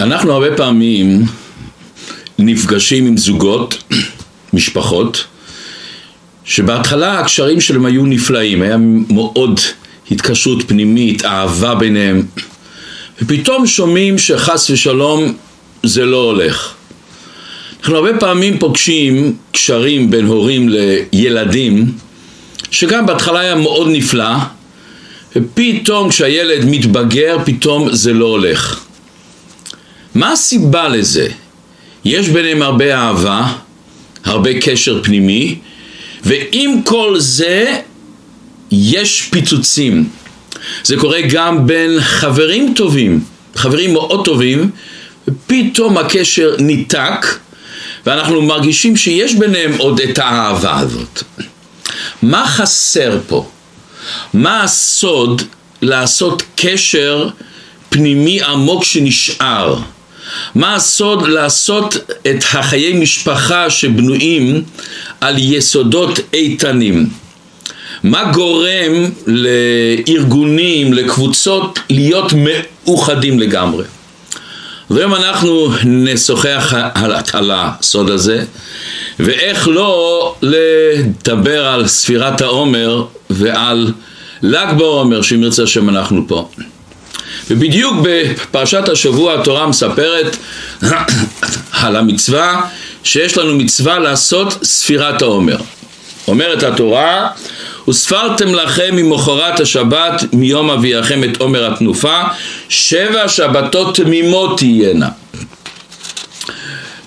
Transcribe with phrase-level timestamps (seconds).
[0.00, 1.24] אנחנו הרבה פעמים
[2.38, 3.82] נפגשים עם זוגות,
[4.52, 5.24] משפחות,
[6.44, 8.76] שבהתחלה הקשרים שלהם היו נפלאים, היה
[9.10, 9.60] מאוד
[10.10, 12.22] התקשרות פנימית, אהבה ביניהם,
[13.22, 15.34] ופתאום שומעים שחס ושלום
[15.82, 16.74] זה לא הולך.
[17.80, 21.92] אנחנו הרבה פעמים פוגשים קשרים בין הורים לילדים,
[22.70, 24.34] שגם בהתחלה היה מאוד נפלא,
[25.36, 28.87] ופתאום כשהילד מתבגר, פתאום זה לא הולך.
[30.18, 31.28] מה הסיבה לזה?
[32.04, 33.52] יש ביניהם הרבה אהבה,
[34.24, 35.58] הרבה קשר פנימי,
[36.24, 37.80] ועם כל זה
[38.70, 40.08] יש פיצוצים.
[40.84, 43.20] זה קורה גם בין חברים טובים,
[43.54, 44.70] חברים מאוד טובים,
[45.28, 47.26] ופתאום הקשר ניתק,
[48.06, 51.22] ואנחנו מרגישים שיש ביניהם עוד את האהבה הזאת.
[52.22, 53.48] מה חסר פה?
[54.34, 55.42] מה הסוד
[55.82, 57.28] לעשות קשר
[57.88, 59.78] פנימי עמוק שנשאר?
[60.54, 64.62] מה הסוד לעשות את החיי משפחה שבנויים
[65.20, 67.08] על יסודות איתנים?
[68.02, 73.84] מה גורם לארגונים, לקבוצות, להיות מאוחדים לגמרי?
[74.90, 78.44] והיום אנחנו נשוחח על, על הסוד הזה,
[79.20, 83.92] ואיך לא לדבר על ספירת העומר ועל
[84.42, 86.48] ל"ג בעומר, שאם ירצה השם אנחנו פה.
[87.50, 90.36] ובדיוק בפרשת השבוע התורה מספרת
[91.82, 92.60] על המצווה
[93.04, 95.56] שיש לנו מצווה לעשות ספירת העומר.
[96.28, 97.28] אומרת התורה,
[97.88, 102.22] וספרתם לכם ממחרת השבת מיום אביאכם את עומר התנופה,
[102.68, 105.08] שבע שבתות תמימות תהיינה.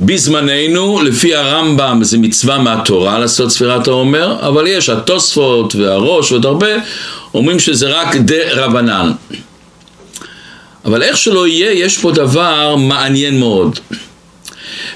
[0.02, 6.68] בזמננו, לפי הרמב"ם זה מצווה מהתורה לעשות ספירת העומר, אבל יש התוספות והראש ועוד הרבה
[7.34, 9.12] אומרים שזה רק דה רבנן.
[10.86, 13.80] אבל איך שלא יהיה, יש פה דבר מעניין מאוד.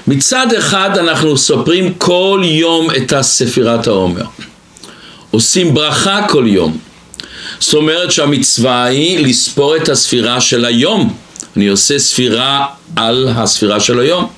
[0.06, 4.24] מצד אחד אנחנו סופרים כל יום את הספירת העומר.
[5.30, 6.78] עושים ברכה כל יום.
[7.60, 11.16] זאת אומרת שהמצווה היא לספור את הספירה של היום.
[11.56, 12.66] אני עושה ספירה
[12.96, 14.28] על הספירה של היום.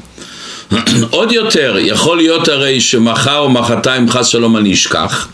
[1.10, 5.28] עוד יותר, יכול להיות הרי שמחר או מחרתיים חס שלום אני אשכח.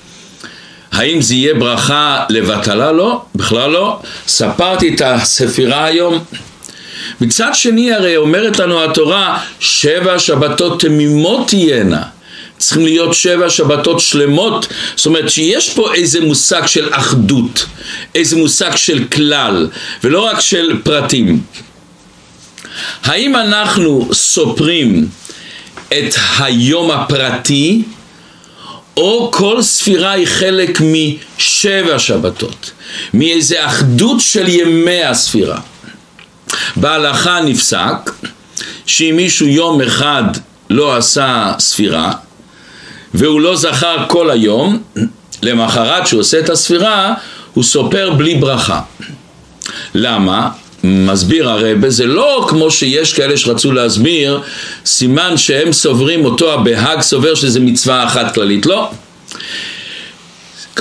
[0.94, 2.92] האם זה יהיה ברכה לבטלה?
[2.92, 3.98] לא, בכלל לא.
[4.26, 6.24] ספרתי את הספירה היום.
[7.20, 12.02] מצד שני הרי אומרת לנו התורה שבע שבתות תמימות תהיינה
[12.58, 14.66] צריכים להיות שבע שבתות שלמות
[14.96, 17.66] זאת אומרת שיש פה איזה מושג של אחדות
[18.14, 19.68] איזה מושג של כלל
[20.04, 21.40] ולא רק של פרטים
[23.04, 25.08] האם אנחנו סופרים
[25.88, 27.82] את היום הפרטי
[28.96, 32.70] או כל ספירה היא חלק משבע שבתות
[33.14, 35.60] מאיזה אחדות של ימי הספירה
[36.76, 38.10] בהלכה נפסק
[38.86, 40.24] שאם מישהו יום אחד
[40.70, 42.12] לא עשה ספירה
[43.14, 44.82] והוא לא זכר כל היום,
[45.42, 47.14] למחרת שהוא עושה את הספירה,
[47.52, 48.80] הוא סופר בלי ברכה.
[49.94, 50.50] למה?
[50.84, 54.40] מסביר הרבה, זה לא כמו שיש כאלה שרצו להסביר,
[54.86, 58.66] סימן שהם סוברים אותו, הבהאג סובר שזה מצווה אחת כללית.
[58.66, 58.90] לא.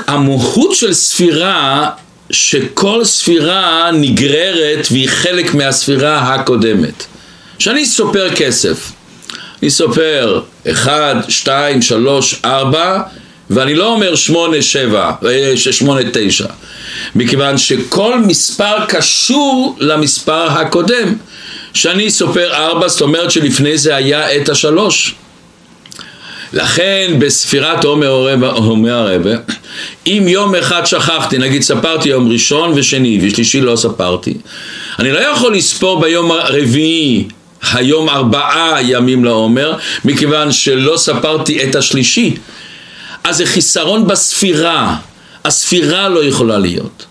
[0.07, 1.89] המהות של ספירה
[2.31, 7.05] שכל ספירה נגררת והיא חלק מהספירה הקודמת.
[7.59, 8.91] כשאני סופר כסף,
[9.61, 10.41] אני סופר
[10.71, 13.01] 1, 2, 3, 4
[13.49, 15.11] ואני לא אומר 8, 7,
[15.55, 16.45] 8, 9
[17.15, 21.15] מכיוון שכל מספר קשור למספר הקודם
[21.73, 25.15] כשאני סופר 4 זאת אומרת שלפני זה היה את השלוש
[26.53, 28.09] לכן בספירת עומר
[28.93, 29.31] הרבה,
[30.07, 34.33] אם יום אחד שכחתי, נגיד ספרתי יום ראשון ושני ושלישי לא ספרתי,
[34.99, 37.27] אני לא יכול לספור ביום הרביעי
[37.73, 39.73] היום ארבעה ימים לעומר,
[40.05, 42.35] מכיוון שלא ספרתי את השלישי.
[43.23, 44.95] אז זה חיסרון בספירה,
[45.45, 47.05] הספירה לא יכולה להיות.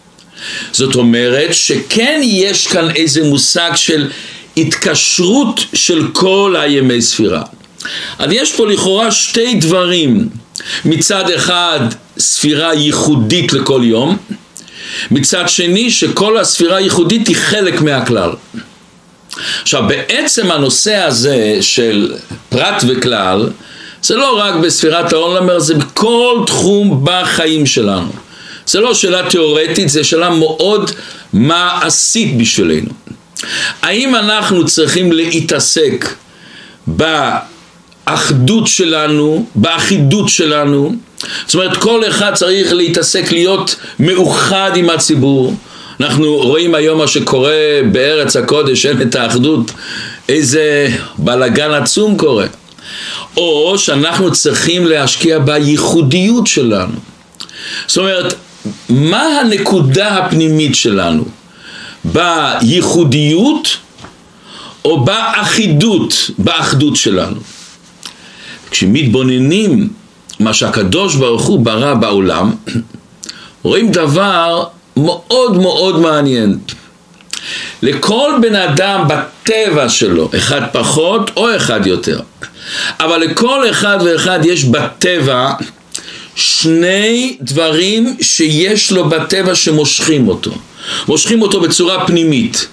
[0.73, 4.10] זאת אומרת שכן יש כאן איזה מושג של
[4.57, 7.42] התקשרות של כל הימי ספירה.
[8.19, 10.28] אז יש פה לכאורה שתי דברים,
[10.84, 11.81] מצד אחד
[12.19, 14.16] ספירה ייחודית לכל יום,
[15.10, 18.31] מצד שני שכל הספירה הייחודית היא חלק מהכלל.
[19.63, 22.15] עכשיו בעצם הנושא הזה של
[22.48, 23.51] פרט וכלל
[24.03, 28.10] זה לא רק בספירת העולמר, זה בכל תחום בחיים שלנו.
[28.66, 30.91] זה לא שאלה תיאורטית, זה שאלה מאוד
[31.33, 32.91] מעשית בשבילנו.
[33.83, 36.15] האם אנחנו צריכים להתעסק.
[36.87, 40.95] באחדות שלנו, באחידות שלנו.
[41.47, 45.55] זאת אומרת, כל אחד צריך להתעסק, להיות מאוחד עם הציבור.
[46.01, 49.71] אנחנו רואים היום מה שקורה בארץ הקודש, אין את האחדות
[50.28, 50.89] איזה
[51.19, 52.47] בלגן עצום קורה.
[53.37, 56.95] או שאנחנו צריכים להשקיע בייחודיות שלנו.
[57.87, 58.34] זאת אומרת,
[58.89, 61.25] מה הנקודה הפנימית שלנו?
[62.05, 63.77] בייחודיות
[64.84, 67.41] או באחידות, באחדות שלנו?
[68.71, 69.89] כשמתבוננים
[70.41, 72.53] מה שהקדוש ברוך הוא ברא בעולם,
[73.63, 74.65] רואים דבר
[74.97, 76.59] מאוד מאוד מעניין.
[77.83, 82.21] לכל בן אדם בטבע שלו, אחד פחות או אחד יותר,
[83.01, 85.53] אבל לכל אחד ואחד יש בטבע
[86.37, 90.51] שני דברים שיש לו בטבע שמושכים אותו.
[91.09, 92.67] מושכים אותו בצורה פנימית,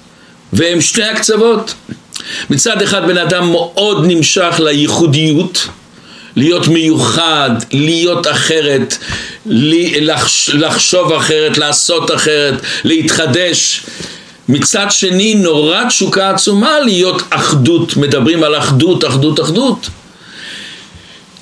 [0.53, 1.73] והם שתי הקצוות.
[2.49, 5.67] מצד אחד בן אדם מאוד נמשך לייחודיות,
[6.35, 8.97] להיות מיוחד, להיות אחרת,
[10.53, 12.53] לחשוב אחרת, לעשות אחרת,
[12.83, 13.81] להתחדש.
[14.49, 19.87] מצד שני נורא תשוקה עצומה להיות אחדות, מדברים על אחדות, אחדות, אחדות.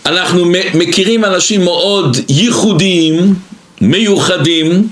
[0.05, 3.35] אנחנו מכירים אנשים מאוד ייחודיים,
[3.81, 4.87] מיוחדים,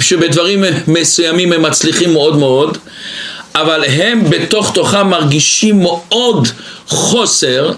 [0.00, 2.78] שבדברים מסוימים הם מצליחים מאוד מאוד,
[3.54, 6.48] אבל הם בתוך תוכם מרגישים מאוד
[6.86, 7.72] חוסר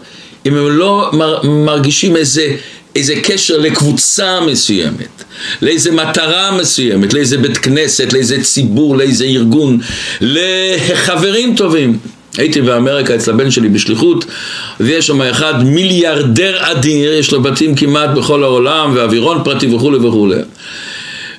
[0.46, 1.10] אם הם לא
[1.42, 2.56] מרגישים איזה,
[2.96, 5.24] איזה קשר לקבוצה מסוימת,
[5.62, 9.78] לאיזה מטרה מסוימת, לאיזה בית כנסת, לאיזה ציבור, לאיזה ארגון,
[10.20, 11.98] לחברים טובים.
[12.38, 14.24] הייתי באמריקה אצל הבן שלי בשליחות
[14.80, 20.36] ויש שם אחד מיליארדר אדיר, יש לו בתים כמעט בכל העולם ואווירון פרטי וכולי וכולי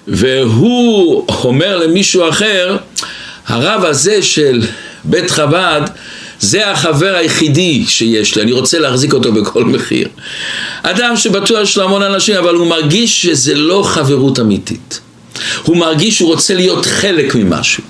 [0.07, 2.77] והוא אומר למישהו אחר
[3.47, 4.61] הרב הזה של
[5.03, 5.81] בית חב"ד
[6.43, 10.07] זה החבר היחידי שיש לי, אני רוצה להחזיק אותו בכל מחיר.
[10.83, 14.99] אדם שבטוח יש לו המון אנשים, אבל הוא מרגיש שזה לא חברות אמיתית.
[15.63, 17.83] הוא מרגיש שהוא רוצה להיות חלק ממשהו.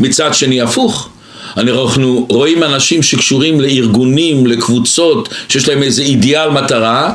[0.00, 1.08] מצד שני הפוך,
[1.56, 7.12] אנחנו רואים אנשים שקשורים לארגונים, לקבוצות, שיש להם איזה אידיאל מטרה,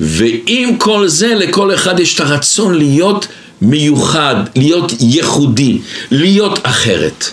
[0.00, 3.26] ועם כל זה לכל אחד יש את הרצון להיות
[3.62, 5.78] מיוחד, להיות ייחודי,
[6.10, 7.32] להיות אחרת.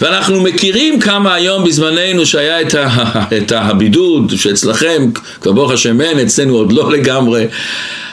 [0.00, 2.88] ואנחנו מכירים כמה היום בזמננו שהיה את, ה,
[3.38, 5.10] את הבידוד שאצלכם,
[5.40, 7.46] כבר ברוך השם אין, אצלנו עוד לא לגמרי.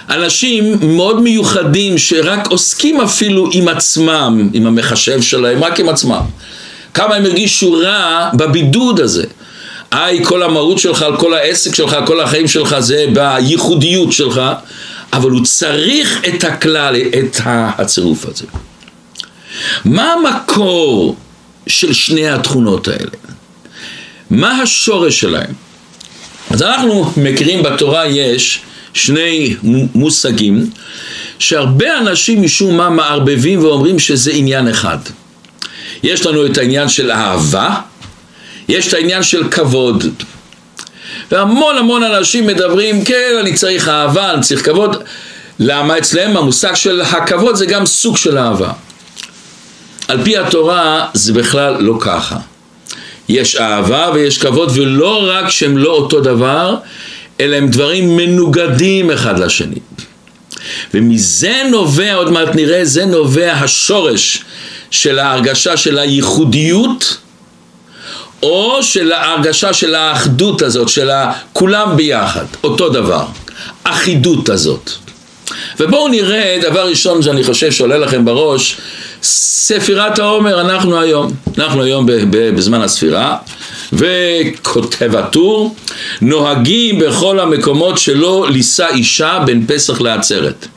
[0.10, 6.22] אנשים מאוד מיוחדים שרק עוסקים אפילו עם עצמם, עם המחשב שלהם, רק עם עצמם.
[6.94, 9.24] כמה הם הרגישו רע בבידוד הזה.
[9.92, 14.42] היי, כל המהות שלך, כל העסק שלך, כל החיים שלך זה בייחודיות שלך,
[15.14, 18.46] אבל הוא צריך את הכלל, את הצירוף הזה.
[19.86, 21.16] מה המקור
[21.68, 23.18] של שני התכונות האלה?
[24.30, 25.54] מה השורש שלהם?
[26.50, 28.62] אז אנחנו מכירים בתורה יש
[28.94, 29.56] שני
[29.96, 30.70] מושגים
[31.40, 34.98] שהרבה אנשים משום מה מערבבים ואומרים שזה עניין אחד.
[36.04, 37.76] יש לנו את העניין של אהבה,
[38.70, 40.04] יש את העניין של כבוד.
[41.32, 45.04] והמון המון אנשים מדברים, כן, אני צריך אהבה, אני צריך כבוד.
[45.60, 48.72] למה אצלם המושג של הכבוד זה גם סוג של אהבה.
[50.08, 52.38] על פי התורה זה בכלל לא ככה.
[53.30, 56.76] יש אהבה ויש כבוד, ולא רק שהם לא אותו דבר,
[57.40, 59.80] אלא הם דברים מנוגדים אחד לשני.
[60.94, 64.44] ומזה נובע, עוד מעט נראה, זה נובע השורש
[64.92, 67.18] של ההרגשה של הייחודיות,
[68.44, 71.10] או של ההרגשה של האחדות הזאת, של
[71.54, 73.26] כולם ביחד, אותו דבר,
[73.84, 74.92] אחידות הזאת.
[75.80, 78.78] ובואו נראה, דבר ראשון שאני חושב שעולה לכם בראש,
[79.24, 83.38] ספירת העומר, אנחנו היום, אנחנו היום בזמן הספירה,
[83.94, 85.76] וכותב הטור,
[86.22, 90.68] נוהגים בכל המקומות שלא לישא אישה בין פסח לעצרת.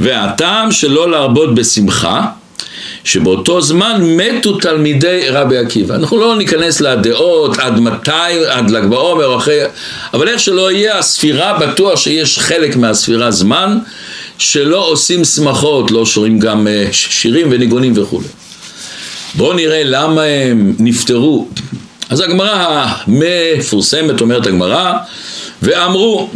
[0.00, 2.26] והטעם שלא להרבות בשמחה,
[3.04, 5.94] שבאותו זמן מתו תלמידי רבי עקיבא.
[5.94, 9.60] אנחנו לא ניכנס לדעות עד מתי, עד ל"ג בעומר אחרי,
[10.14, 13.78] אבל איך שלא יהיה, הספירה בטוח שיש חלק מהספירה זמן
[14.38, 18.28] שלא עושים שמחות, לא שרים גם אה, שירים וניגונים וכולי.
[19.34, 21.48] בואו נראה למה הם נפטרו.
[22.10, 24.92] אז הגמרא המפורסמת אומרת הגמרא,
[25.62, 26.30] ואמרו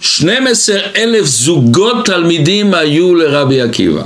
[0.00, 4.02] 12 אלף זוגות תלמידים היו לרבי עקיבא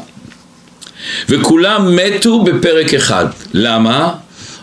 [1.29, 3.27] וכולם מתו בפרק אחד.
[3.55, 4.13] למה?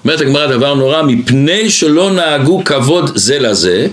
[0.04, 3.88] אומרת הגמרא דבר נורא, מפני שלא נהגו כבוד זה לזה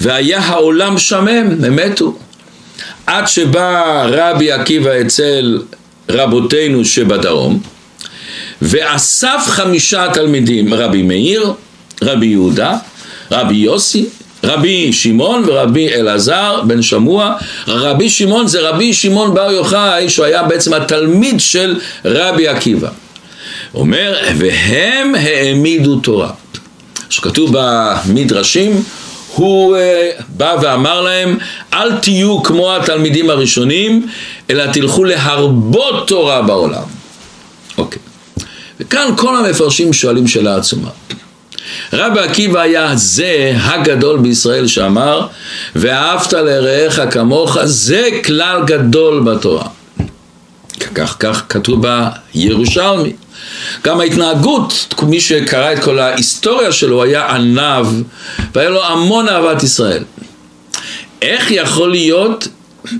[0.00, 2.18] והיה העולם שמם, הם מתו.
[3.06, 5.62] עד שבא רבי עקיבא אצל
[6.08, 7.60] רבותינו שבדרום
[8.62, 11.52] ואסף חמישה תלמידים, רבי מאיר,
[12.02, 12.76] רבי יהודה,
[13.30, 14.06] רבי יוסי,
[14.44, 17.34] רבי שמעון ורבי אלעזר בן שמוע.
[17.68, 22.88] רבי שמעון זה רבי שמעון בר יוחאי שהוא היה בעצם התלמיד של רבי עקיבא.
[23.74, 26.30] אומר, והם העמידו תורה.
[27.10, 28.82] שכתוב במדרשים,
[29.34, 31.38] הוא uh, בא ואמר להם,
[31.72, 34.06] אל תהיו כמו התלמידים הראשונים,
[34.50, 36.82] אלא תלכו להרבות תורה בעולם.
[37.78, 38.02] אוקיי.
[38.80, 40.90] וכאן כל המפרשים שואלים שאלה עצומה.
[41.92, 45.26] רבי עקיבא היה זה הגדול בישראל שאמר,
[45.76, 49.66] ואהבת לרעך כמוך, זה כלל גדול בתורה.
[50.94, 51.84] כך, כך כתוב
[52.34, 53.12] בירושלמי.
[53.84, 57.86] גם ההתנהגות, מי שקרא את כל ההיסטוריה שלו היה עניו
[58.54, 60.04] והיה לו המון אהבת ישראל.
[61.22, 62.48] איך יכול להיות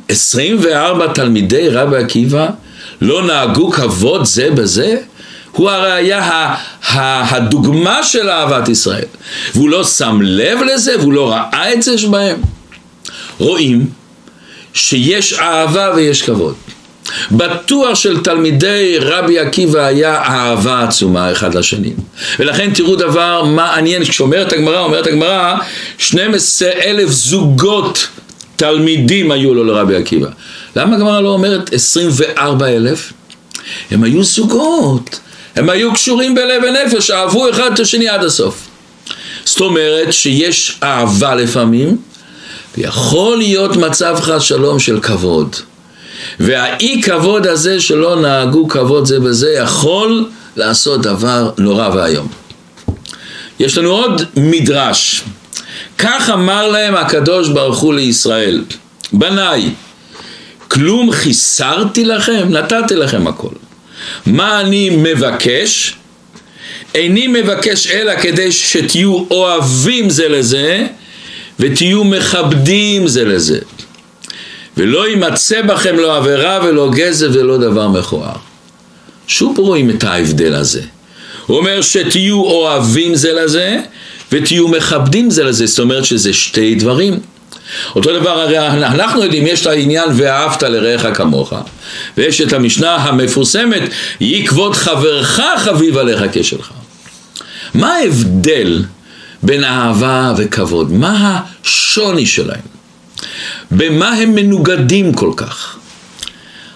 [0.08, 2.48] 24 תלמידי רבי עקיבא
[3.00, 4.96] לא נהגו כבוד זה בזה?
[5.58, 6.54] הוא הרי היה
[6.92, 9.04] הדוגמה של אהבת ישראל.
[9.54, 12.40] והוא לא שם לב לזה והוא לא ראה את זה שבהם.
[13.38, 13.86] רואים
[14.74, 16.54] שיש אהבה ויש כבוד.
[17.30, 21.92] בטוח של תלמידי רבי עקיבא היה אהבה עצומה אחד לשני.
[22.38, 25.54] ולכן תראו דבר מעניין כשאומרת הגמרא, אומרת הגמרא
[25.98, 28.08] 12 אלף זוגות
[28.56, 30.28] תלמידים היו לו לרבי עקיבא.
[30.76, 33.12] למה הגמרא לא אומרת 24 אלף?
[33.90, 35.20] הם היו זוגות
[35.58, 38.68] הם היו קשורים בלב ונפש, אהבו אחד את השני עד הסוף
[39.44, 41.96] זאת אומרת שיש אהבה לפעמים
[42.78, 45.56] ויכול להיות מצב חס שלום של כבוד
[46.40, 52.28] והאי כבוד הזה שלא נהגו כבוד זה בזה יכול לעשות דבר נורא ואיום.
[53.58, 55.24] יש לנו עוד מדרש.
[55.98, 58.64] כך אמר להם הקדוש ברוך הוא לישראל,
[59.12, 59.70] בניי,
[60.68, 62.46] כלום חיסרתי לכם?
[62.50, 63.67] נתתי לכם הכל.
[64.26, 65.94] מה אני מבקש?
[66.94, 70.86] איני מבקש אלא כדי שתהיו אוהבים זה לזה
[71.60, 73.58] ותהיו מכבדים זה לזה.
[74.76, 78.36] ולא יימצא בכם לא עבירה ולא גזל ולא דבר מכוער.
[79.26, 80.82] שוב רואים את ההבדל הזה.
[81.46, 83.80] הוא אומר שתהיו אוהבים זה לזה
[84.32, 87.20] ותהיו מכבדים זה לזה, זאת אומרת שזה שתי דברים.
[87.96, 91.52] אותו דבר הרי אנחנו יודעים, יש את העניין ואהבת לרעך כמוך
[92.16, 93.82] ויש את המשנה המפורסמת,
[94.20, 96.70] יהי כבוד חברך חביב עליך כשלך.
[97.74, 98.84] מה ההבדל
[99.42, 100.92] בין אהבה וכבוד?
[100.92, 102.60] מה השוני שלהם?
[103.70, 105.76] במה הם מנוגדים כל כך?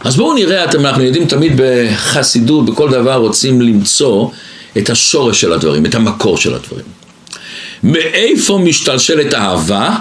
[0.05, 4.29] אז בואו נראה, אתם, אנחנו יודעים תמיד בחסידות, בכל דבר רוצים למצוא
[4.79, 6.85] את השורש של הדברים, את המקור של הדברים.
[7.83, 9.97] מאיפה משתלשלת אהבה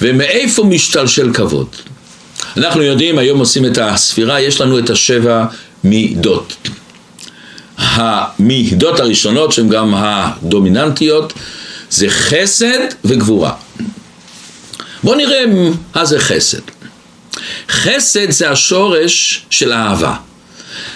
[0.00, 1.68] ומאיפה משתלשל כבוד?
[2.56, 5.44] אנחנו יודעים, היום עושים את הספירה, יש לנו את השבע
[5.84, 6.54] מידות.
[7.78, 11.32] המידות הראשונות שהן גם הדומיננטיות
[11.90, 13.52] זה חסד וגבורה.
[15.02, 15.44] בואו נראה
[15.94, 16.60] מה זה חסד.
[17.68, 20.14] חסד זה השורש של אהבה.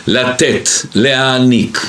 [0.07, 1.87] לתת, להעניק,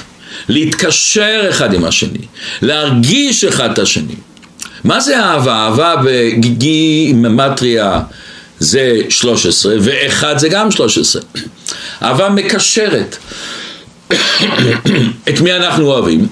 [0.50, 2.26] להתקשר אחד עם השני,
[2.62, 4.16] להרגיש אחד את השני.
[4.84, 5.54] מה זה אהבה?
[5.54, 8.02] אהבה בגימטריה
[8.60, 11.22] זה 13 ואחד זה גם 13.
[12.04, 13.18] אהבה מקשרת.
[15.30, 16.28] את מי אנחנו אוהבים?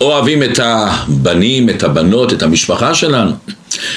[0.00, 3.32] אוהבים את הבנים, את הבנות, את המשפחה שלנו.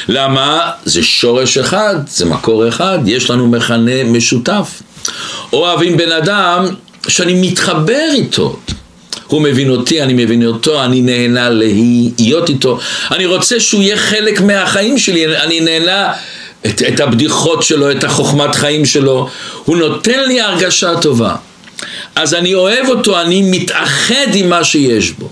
[0.07, 0.71] למה?
[0.85, 4.81] זה שורש אחד, זה מקור אחד, יש לנו מכנה משותף.
[5.53, 6.65] אוהבים בן אדם
[7.07, 8.59] שאני מתחבר איתו.
[9.29, 11.49] הוא מבין אותי, אני מבין אותו, אני נהנה
[12.19, 12.79] להיות איתו.
[13.11, 16.13] אני רוצה שהוא יהיה חלק מהחיים שלי, אני נהנה
[16.65, 19.29] את, את הבדיחות שלו, את החוכמת חיים שלו.
[19.65, 21.35] הוא נותן לי הרגשה טובה.
[22.15, 25.29] אז אני אוהב אותו, אני מתאחד עם מה שיש בו.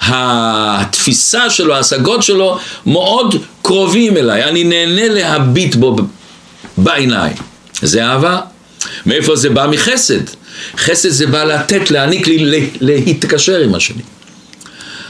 [0.00, 5.96] התפיסה שלו, ההשגות שלו, מאוד קרובים אליי, אני נהנה להביט בו
[6.78, 7.36] בעיניים.
[7.82, 8.40] זה אהבה.
[9.06, 9.66] מאיפה זה בא?
[9.66, 10.37] מחסד.
[10.76, 14.02] חסד זה בא לתת, להעניק לי, להתקשר עם השני.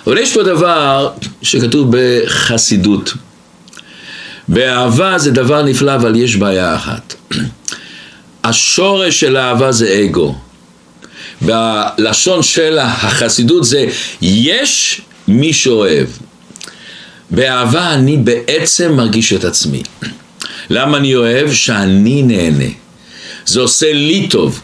[0.06, 1.10] אבל יש פה דבר
[1.42, 3.14] שכתוב בחסידות.
[4.48, 7.14] באהבה זה דבר נפלא, אבל יש בעיה אחת.
[8.44, 10.34] השורש של אהבה זה אגו.
[11.40, 13.86] בלשון של החסידות זה
[14.22, 16.06] יש מי שאוהב.
[17.30, 19.82] באהבה אני בעצם מרגיש את עצמי.
[20.70, 21.52] למה אני אוהב?
[21.52, 22.70] שאני נהנה.
[23.46, 24.60] זה עושה לי טוב.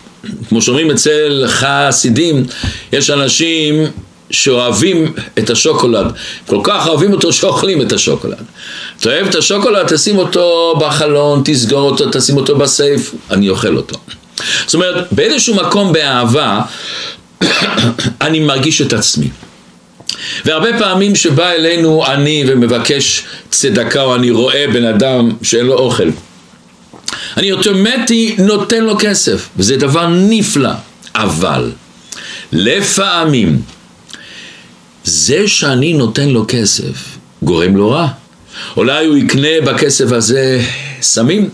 [0.49, 2.47] כמו שאומרים אצל חסידים,
[2.93, 3.85] יש אנשים
[4.31, 6.07] שאוהבים את השוקולד,
[6.47, 8.43] כל כך אוהבים אותו שאוכלים את השוקולד.
[9.01, 13.99] אתה אוהב את השוקולד, תשים אותו בחלון, תסגור אותו, תשים אותו בסייף, אני אוכל אותו.
[14.65, 16.61] זאת אומרת, באיזשהו מקום באהבה,
[18.21, 19.29] אני מרגיש את עצמי.
[20.45, 26.09] והרבה פעמים שבא אלינו אני ומבקש צדקה או אני רואה בן אדם שאין לו אוכל
[27.37, 30.71] אני אוטומטי נותן לו כסף וזה דבר נפלא
[31.15, 31.73] אבל
[32.53, 33.63] לפעמים,
[35.05, 38.09] זה שאני נותן לו כסף גורם לו רע.
[38.77, 40.63] אולי הוא יקנה בכסף הזה
[41.01, 41.51] סמים.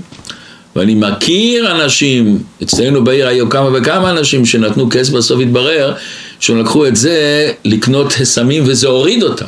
[0.76, 5.94] ואני מכיר אנשים, אצלנו בעיר היו כמה וכמה אנשים שנתנו כסף, בסוף התברר
[6.40, 9.46] שהם לקחו את זה לקנות סמים וזה הוריד אותם.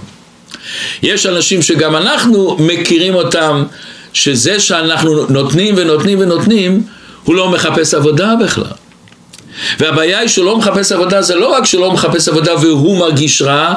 [1.02, 3.64] יש אנשים שגם אנחנו מכירים אותם,
[4.12, 6.82] שזה שאנחנו נותנים ונותנים ונותנים,
[7.24, 8.72] הוא לא מחפש עבודה בכלל.
[9.78, 13.42] והבעיה היא שהוא לא מחפש עבודה, זה לא רק שהוא לא מחפש עבודה והוא מרגיש
[13.42, 13.74] רע,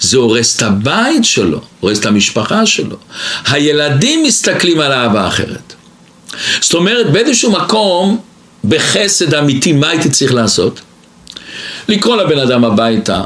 [0.00, 2.96] זה הורס את הבית שלו, הורס את המשפחה שלו.
[3.46, 5.74] הילדים מסתכלים על אהבה אחרת.
[6.60, 8.18] זאת אומרת, באיזשהו מקום,
[8.64, 10.80] בחסד אמיתי, מה הייתי צריך לעשות?
[11.88, 13.24] לקרוא לבן אדם הביתה,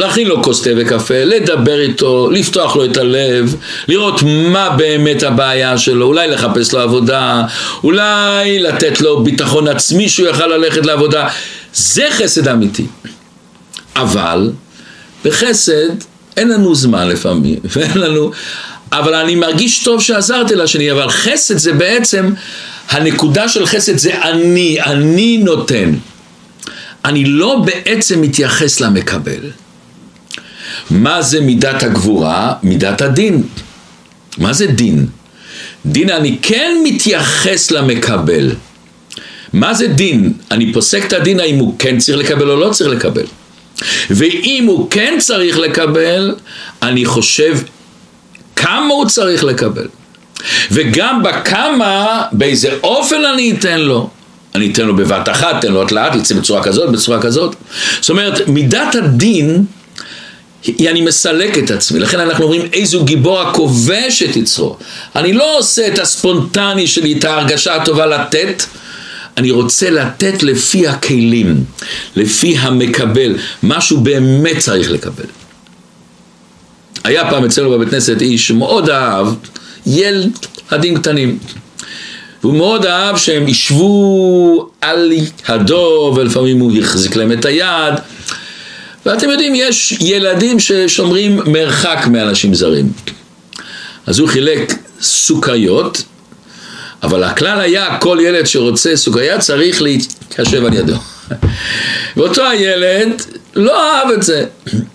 [0.00, 3.56] להכין לו כוס תה וקפה, לדבר איתו, לפתוח לו את הלב,
[3.88, 7.42] לראות מה באמת הבעיה שלו, אולי לחפש לו עבודה,
[7.84, 11.28] אולי לתת לו ביטחון עצמי שהוא יוכל ללכת לעבודה,
[11.74, 12.86] זה חסד אמיתי.
[13.96, 14.50] אבל
[15.24, 15.90] בחסד
[16.36, 18.30] אין לנו זמן לפעמים, ואין לנו...
[18.92, 22.32] אבל אני מרגיש טוב שעזרתי לשני, אבל חסד זה בעצם,
[22.90, 25.92] הנקודה של חסד זה אני, אני נותן.
[27.04, 29.50] אני לא בעצם מתייחס למקבל.
[30.90, 32.52] מה זה מידת הגבורה?
[32.62, 33.42] מידת הדין.
[34.38, 35.06] מה זה דין?
[35.86, 38.50] דין אני כן מתייחס למקבל.
[39.52, 40.32] מה זה דין?
[40.50, 43.24] אני פוסק את הדין האם הוא כן צריך לקבל או לא צריך לקבל.
[44.10, 46.34] ואם הוא כן צריך לקבל,
[46.82, 47.58] אני חושב
[48.56, 49.88] כמה הוא צריך לקבל.
[50.70, 54.10] וגם בכמה, באיזה אופן אני אתן לו.
[54.54, 57.56] אני אתן לו בבת אחת, אתן לו לאט, יצא בצורה כזאת, בצורה כזאת.
[58.00, 59.64] זאת אומרת, מידת הדין,
[60.64, 62.00] היא אני מסלק את עצמי.
[62.00, 64.76] לכן אנחנו אומרים, איזו גיבור הכובש את יצרו.
[65.16, 68.62] אני לא עושה את הספונטני שלי, את ההרגשה הטובה לתת.
[69.36, 71.64] אני רוצה לתת לפי הכלים,
[72.16, 75.24] לפי המקבל, מה שהוא באמת צריך לקבל.
[77.04, 79.26] היה פעם אצלנו בבית כנסת איש שמאוד אהב
[79.86, 81.38] ילדים קטנים.
[82.42, 85.12] והוא מאוד אהב שהם ישבו על
[85.48, 87.94] ידו ולפעמים הוא יחזיק להם את היד.
[89.06, 92.92] ואתם יודעים, יש ילדים ששומרים מרחק מאנשים זרים.
[94.06, 96.02] אז הוא חילק סוכריות,
[97.02, 100.96] אבל הכלל היה כל ילד שרוצה סוכריה צריך להתיישב על ידו.
[102.16, 103.22] ואותו הילד
[103.56, 104.46] לא אהב את זה.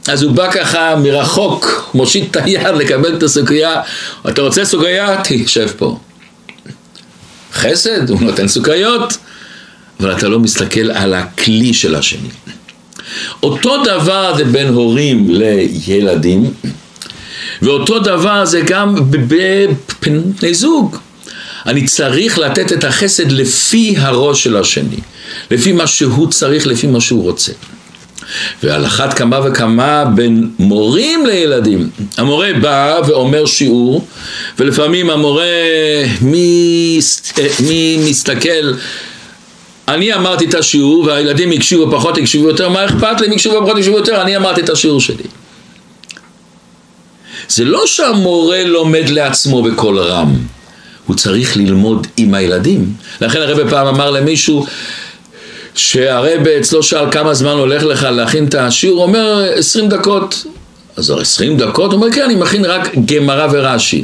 [0.08, 3.82] אז הוא בא ככה מרחוק, מושיט את היד לקבל את הסוכריה,
[4.30, 5.22] אתה רוצה סוכריה?
[5.24, 6.00] תשב פה.
[7.54, 9.18] חסד, הוא נותן סוכריות,
[10.00, 12.30] אבל אתה לא מסתכל על הכלי של השני.
[13.44, 16.54] אותו דבר זה בין הורים לילדים,
[17.62, 20.98] ואותו דבר זה גם בבני זוג.
[21.66, 25.00] אני צריך לתת את החסד לפי הראש של השני,
[25.52, 27.52] לפי מה שהוא צריך, לפי מה שהוא רוצה.
[28.64, 31.90] ועל אחת כמה וכמה בין מורים לילדים.
[32.18, 34.08] המורה בא ואומר שיעור,
[34.60, 35.46] ולפעמים המורה,
[36.22, 37.00] מי,
[37.60, 38.74] מי מסתכל,
[39.88, 43.28] אני אמרתי את השיעור, והילדים הקשיבו פחות, הקשיבו יותר, מה אכפת לי?
[43.28, 45.24] הם הקשיבו פחות, הקשיבו יותר, אני אמרתי את השיעור שלי.
[47.50, 50.36] זה לא שהמורה לומד לעצמו בקול רם,
[51.06, 52.94] הוא צריך ללמוד עם הילדים.
[53.22, 54.66] לכן הרב פעם אמר למישהו,
[55.76, 60.46] שהרבה אצלו שאל כמה זמן הולך לך להכין את השיעור, הוא אומר עשרים דקות.
[60.98, 61.92] אז עשרים דקות?
[61.92, 64.04] הוא אומר כן, אני מכין רק גמרא ורש"י.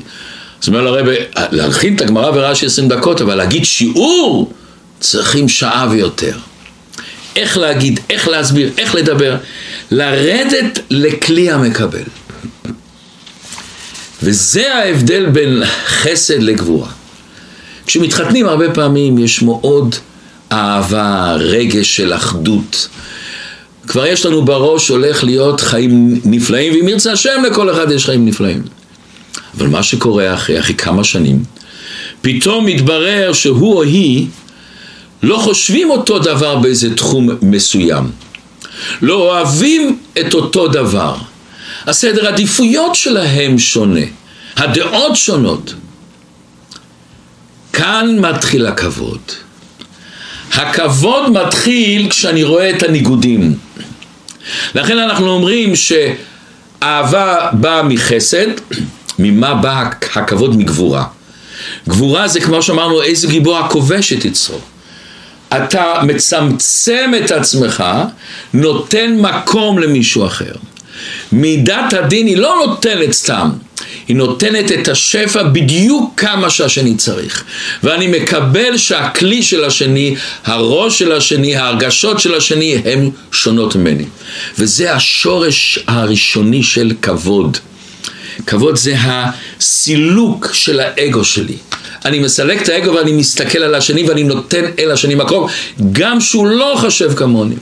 [0.64, 1.12] אז אומר לרבה,
[1.52, 4.54] להכין את הגמרא ורש"י עשרים דקות, אבל להגיד שיעור
[5.02, 6.38] צריכים שעה ויותר.
[7.36, 9.38] איך להגיד, איך להסביר, איך לדבר,
[9.92, 12.04] לרדת לכלי המקבל.
[14.24, 16.90] וזה ההבדל בין חסד לגבורה.
[17.86, 19.96] כשמתחתנים הרבה פעמים יש מאוד
[20.52, 22.88] אהבה, רגש של אחדות.
[23.88, 28.26] כבר יש לנו בראש הולך להיות חיים נפלאים, ואם ירצה השם לכל אחד יש חיים
[28.26, 28.62] נפלאים.
[29.58, 31.44] אבל מה שקורה אחרי, אחרי כמה שנים,
[32.22, 34.28] פתאום מתברר שהוא או היא
[35.24, 38.12] לא חושבים אותו דבר באיזה תחום מסוים.
[39.02, 41.16] לא אוהבים את אותו דבר.
[41.88, 44.06] הסדר עדיפויות שלהם שונה.
[44.58, 45.74] הדעות שונות.
[47.74, 49.20] כאן מתחיל הכבוד.
[50.54, 53.56] הכבוד מתחיל כשאני רואה את הניגודים.
[54.76, 58.48] לכן אנחנו אומרים שאהבה באה מחסד,
[59.20, 61.06] ממה בא הכבוד מגבורה.
[61.90, 64.60] גבורה זה כמו שאמרנו, איזה גיבור הכובש את יצרו.
[65.58, 67.84] אתה מצמצם את עצמך,
[68.54, 70.54] נותן מקום למישהו אחר.
[71.32, 73.50] מידת הדין היא לא נותנת סתם,
[74.08, 77.44] היא נותנת את השפע בדיוק כמה שהשני צריך.
[77.84, 84.06] ואני מקבל שהכלי של השני, הראש של השני, ההרגשות של השני, הן שונות ממני.
[84.60, 87.58] וזה השורש הראשוני של כבוד.
[88.48, 91.58] כבוד זה הסילוק של האגו שלי.
[92.06, 95.48] אני מסלק את האגו ואני מסתכל על השני ואני נותן אל השני מקום,
[95.92, 97.56] גם שהוא לא חושב כמוני.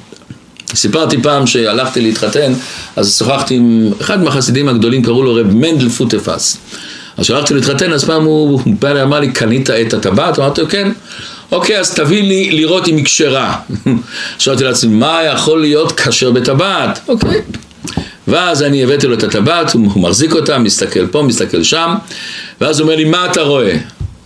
[0.76, 2.54] סיפרתי פעם שהלכתי להתחתן,
[2.96, 6.58] אז שוחחתי עם אחד מהחסידים הגדולים, קראו לו רב מנדל פוטפס.
[7.18, 10.40] אז כשהלכתי להתחתן, אז פעם הוא בא אליי, אמר לי, קנית את הטבעת?
[10.40, 10.92] אמרתי לו, כן.
[11.52, 13.56] אוקיי, אז תביא לי לראות אם היא כשרה.
[14.40, 17.00] שאלתי לעצמי, מה יכול להיות כשר בטבעת?
[17.08, 17.42] אוקיי.
[18.28, 21.96] ואז אני הבאתי לו את הטבעת, הוא מחזיק אותה, מסתכל פה, מסתכל שם,
[22.62, 23.78] ואז הוא אומר לי, מה אתה רואה?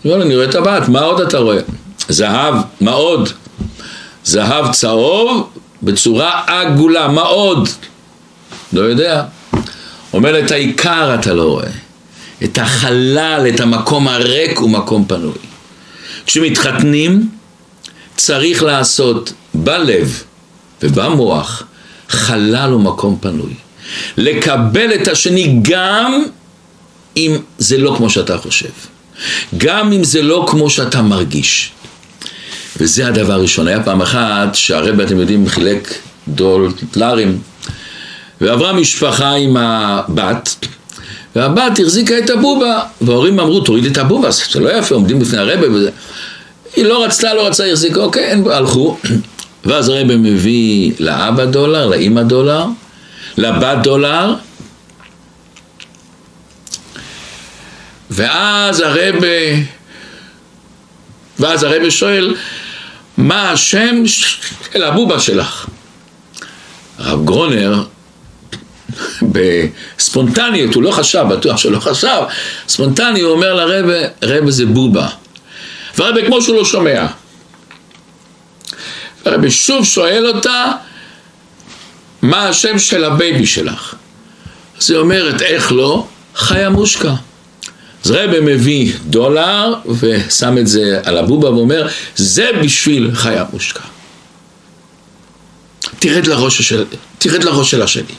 [0.06, 1.60] לא, אני רואה טבעת, מה עוד אתה רואה?
[2.10, 3.30] זהב, מה עוד?
[4.24, 5.50] זהב צהוב
[5.84, 7.70] בצורה עגולה, מה עוד?
[8.74, 9.24] לא יודע.
[10.13, 11.70] אומר את העיקר אתה לא רואה.
[12.44, 15.38] את החלל, את המקום הריק ומקום פנוי.
[16.26, 17.30] כשמתחתנים
[18.18, 20.24] צריך לעשות בלב
[20.82, 21.63] ובמוח
[22.10, 23.54] חלל ומקום פנוי.
[24.18, 26.24] לקבל את השני גם
[27.18, 28.92] אם זה לא כמו שאתה חושב.
[29.58, 31.72] גם אם זה לא כמו שאתה מרגיש.
[32.78, 33.68] וזה הדבר הראשון.
[33.68, 35.94] היה פעם אחת שהרבי, אתם יודעים, חילק
[36.28, 37.40] דולרים,
[38.42, 40.56] ועברה משפחה עם הבת,
[41.36, 45.68] והבת החזיקה את הבובה, וההורים אמרו, תוריד את הבובה, זה לא יפה, עומדים בפני הרבי
[45.68, 45.90] וזה.
[46.76, 48.98] היא לא רצתה, לא רצתה, החזיקה, אוקיי, אין, הלכו.
[49.66, 52.66] ואז הרבי מביא לאבא דולר, לאימא דולר,
[53.38, 54.34] לבת דולר,
[58.15, 59.63] ואז הרבי,
[61.39, 62.36] ואז הרבי שואל,
[63.17, 65.65] מה השם של הבובה שלך?
[66.97, 67.84] הרב גרונר,
[69.21, 72.21] בספונטניות, הוא לא חשב, בטוח שלא חשב,
[72.67, 75.08] ספונטני, הוא אומר לרבה, רבה זה בובה.
[75.97, 77.06] והרבה כמו שהוא לא שומע.
[79.26, 80.71] הרבי שוב שואל אותה,
[82.21, 83.95] מה השם של ה baby שלך?
[84.82, 86.08] אז היא אומרת, איך לא?
[86.36, 87.13] חיה מושקה.
[88.06, 93.84] אז רבי מביא דולר ושם את זה על הבובה ואומר, זה בשביל חיה מושקה.
[96.00, 96.86] תרד לראש של,
[97.18, 98.16] תרד לראש של השני.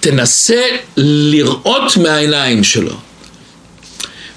[0.00, 0.62] תנסה
[0.96, 2.94] לראות מהעיניים שלו.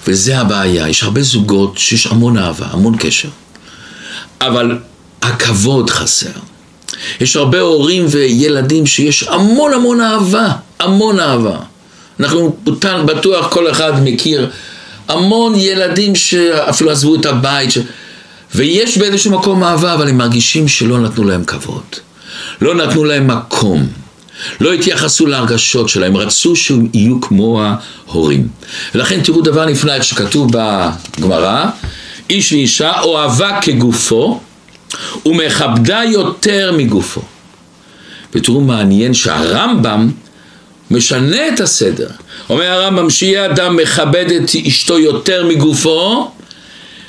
[0.06, 3.28] וזה הבעיה, יש הרבה זוגות שיש המון אהבה, המון קשר.
[4.40, 4.78] אבל
[5.22, 6.30] הכבוד חסר.
[7.20, 11.58] יש הרבה הורים וילדים שיש המון המון אהבה, המון אהבה.
[12.22, 12.56] אנחנו
[13.04, 14.50] בטוח כל אחד מכיר
[15.08, 17.78] המון ילדים שאפילו עזבו את הבית ש...
[18.54, 21.82] ויש באיזשהו מקום אהבה אבל הם מרגישים שלא נתנו להם כבוד
[22.60, 23.88] לא נתנו להם מקום
[24.60, 28.48] לא התייחסו להרגשות שלהם, רצו שהם יהיו כמו ההורים.
[28.94, 31.64] ולכן תראו דבר נפלא איך שכתוב בגמרא,
[32.30, 34.40] איש ואישה אוהבה כגופו
[35.26, 37.22] ומכבדה יותר מגופו.
[38.34, 40.10] ותראו מעניין שהרמב"ם
[40.92, 42.08] משנה את הסדר.
[42.50, 46.30] אומר הרמב"ם שיהיה אדם מכבד את אשתו יותר מגופו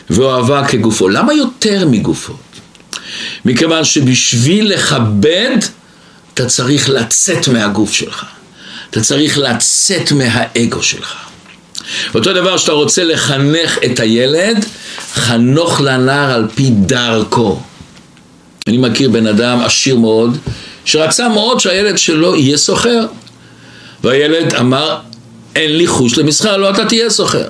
[0.10, 1.10] ואוהבה כגופו.
[1.10, 2.34] למה יותר מגופו?
[3.46, 5.58] מכיוון שבשביל לכבד
[6.34, 8.26] אתה צריך לצאת מהגוף שלך.
[8.90, 11.16] אתה צריך לצאת מהאגו שלך.
[12.16, 14.66] אותו דבר שאתה רוצה לחנך את הילד,
[15.14, 17.60] חנוך לנער על פי דרכו.
[18.68, 20.38] אני מכיר בן אדם עשיר מאוד,
[20.86, 23.06] שרצה מאוד שהילד שלו יהיה סוחר.
[24.04, 24.98] והילד אמר,
[25.56, 27.48] אין לי חוש למסחר, לא אתה תהיה סוחר.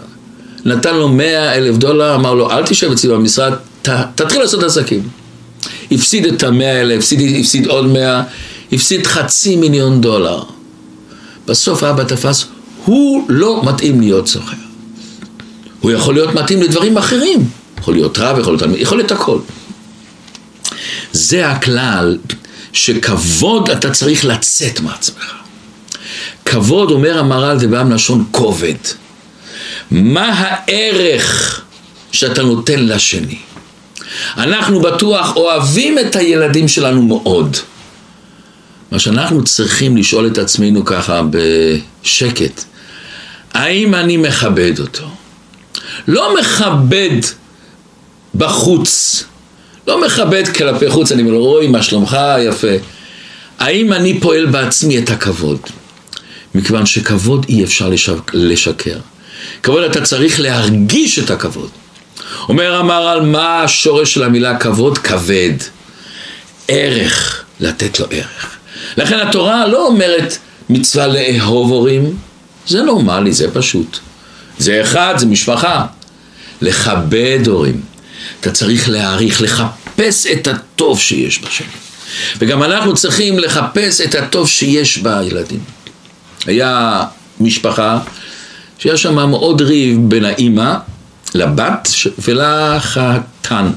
[0.66, 5.08] נתן לו מאה אלף דולר, אמר לו, אל תשב אצלי במשרד, ת, תתחיל לעשות עסקים.
[5.92, 8.24] הפסיד את המאה אלף, הפסיד, הפסיד עוד מאה,
[8.72, 10.44] הפסיד חצי מיליון דולר.
[11.48, 12.46] בסוף האבא תפס,
[12.86, 14.56] הוא לא מתאים להיות סוחר.
[15.80, 17.50] הוא יכול להיות מתאים לדברים אחרים.
[17.80, 19.40] יכול להיות רב, יכול להיות, יכול להיות הכל.
[21.14, 22.18] זה הכלל
[22.74, 25.43] שכבוד אתה צריך לצאת מעצמך.
[26.46, 28.76] כבוד, אומר המהר"ל, זה בא מלשון כובד.
[29.92, 31.62] מה הערך
[32.12, 33.38] שאתה נותן לשני?
[34.38, 37.58] אנחנו בטוח אוהבים את הילדים שלנו מאוד.
[38.92, 42.64] מה שאנחנו צריכים לשאול את עצמנו ככה בשקט,
[43.54, 45.08] האם אני מכבד אותו?
[46.08, 47.20] לא מכבד
[48.36, 49.24] בחוץ,
[49.88, 52.68] לא מכבד כלפי חוץ, אני אומר, אוי, מה שלומך יפה.
[53.60, 55.60] האם אני פועל בעצמי את הכבוד?
[56.56, 57.90] מכיוון שכבוד אי אפשר
[58.34, 58.98] לשקר.
[59.64, 61.70] כבוד אתה צריך להרגיש את הכבוד.
[62.50, 64.98] אומר המהר"ל, מה השורש של המילה כבוד?
[64.98, 65.54] כבד.
[66.68, 68.58] ערך, לתת לו ערך.
[68.98, 70.38] לכן התורה לא אומרת
[70.70, 72.18] מצווה לאהוב הורים,
[72.68, 74.00] זה נורמלי, זה פשוט.
[74.60, 75.86] זה אחד, זה משפחה.
[76.62, 77.82] לכבד הורים.
[78.40, 81.68] אתה צריך להעריך, לחפש את הטוב שיש בשני.
[82.40, 85.60] וגם אנחנו צריכים לחפש את הטוב שיש בילדים.
[86.46, 87.04] היה
[87.40, 88.00] משפחה
[88.78, 90.74] שהיה שם מאוד ריב בין האימא
[91.36, 93.70] לבת ולחתן.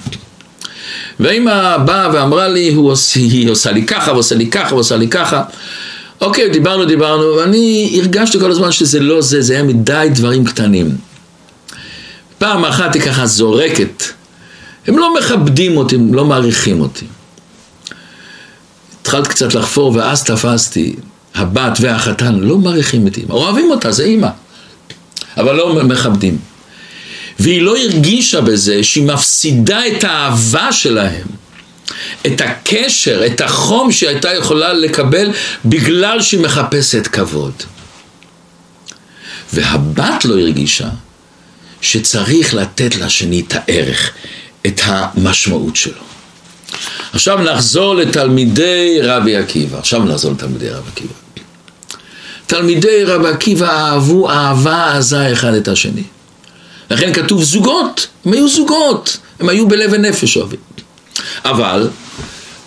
[1.20, 5.08] והאימא באה ואמרה לי, הוא עושה, היא עושה לי ככה, ועושה לי ככה, ועושה לי
[5.08, 5.42] ככה.
[6.20, 10.96] אוקיי, דיברנו, דיברנו, ואני הרגשתי כל הזמן שזה לא זה, זה היה מדי דברים קטנים.
[12.38, 14.04] פעם אחת היא ככה זורקת,
[14.86, 17.06] הם לא מכבדים אותי, הם לא מעריכים אותי.
[19.02, 20.96] התחלת קצת לחפור ואז תפסתי,
[21.36, 24.28] הבת והחתן לא מעריכים את אימא, אוהבים אותה, זה אימא,
[25.36, 26.38] אבל לא מכבדים.
[27.38, 31.26] והיא לא הרגישה בזה שהיא מפסידה את האהבה שלהם,
[32.26, 35.30] את הקשר, את החום שהיא הייתה יכולה לקבל
[35.64, 37.52] בגלל שהיא מחפשת כבוד.
[39.52, 40.88] והבת לא הרגישה
[41.80, 44.12] שצריך לתת לשני את הערך,
[44.66, 46.02] את המשמעות שלו.
[47.12, 49.78] עכשיו נחזור לתלמידי רבי עקיבא.
[49.78, 51.25] עכשיו נחזור לתלמידי רבי עקיבא.
[52.46, 56.02] תלמידי רבי עקיבא אהבו אהבה עזה אחד את השני.
[56.90, 60.60] לכן כתוב זוגות, הם היו זוגות, הם היו בלב ונפש אוהבים.
[61.44, 61.88] אבל,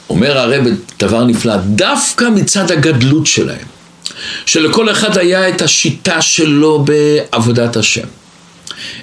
[0.10, 0.64] אומר הרב
[1.00, 3.66] דבר נפלא, דווקא מצד הגדלות שלהם,
[4.46, 8.08] שלכל אחד היה את השיטה שלו בעבודת השם,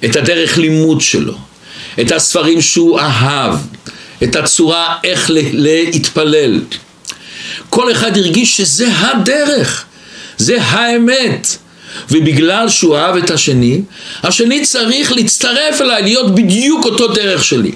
[0.05, 1.35] את הדרך לימוד שלו,
[2.01, 3.55] את הספרים שהוא אהב,
[4.23, 6.61] את הצורה איך להתפלל.
[7.71, 9.86] כל אחד הרגיש שזה הדרך,
[10.39, 11.57] זה האמת.
[12.11, 13.83] ובגלל שהוא אהב את השני,
[14.23, 17.73] השני צריך להצטרף אליי, להיות בדיוק אותו דרך שלי.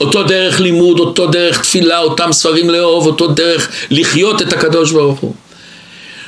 [0.00, 5.20] אותו דרך לימוד, אותו דרך תפילה, אותם ספרים לאהוב, אותו דרך לחיות את הקדוש ברוך
[5.20, 5.34] הוא.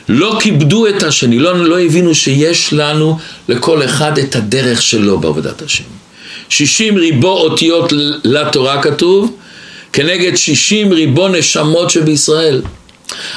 [0.08, 5.62] לא כיבדו את השני, לא, לא הבינו שיש לנו לכל אחד את הדרך שלו בעבודת
[5.62, 5.84] השם.
[6.48, 7.92] שישים ריבו אותיות
[8.24, 9.36] לתורה כתוב,
[9.92, 12.62] כנגד שישים ריבו נשמות שבישראל.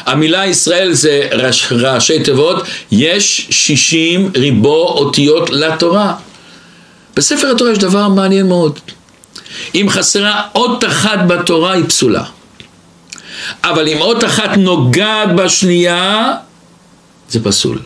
[0.05, 1.27] המילה ישראל זה
[1.71, 6.15] ראשי תיבות, יש שישים ריבו אותיות לתורה.
[7.15, 8.79] בספר התורה יש דבר מעניין מאוד.
[9.75, 12.23] אם חסרה אות אחת בתורה היא פסולה.
[13.63, 16.33] אבל אם אות אחת נוגעת בשנייה,
[17.29, 17.79] זה פסול.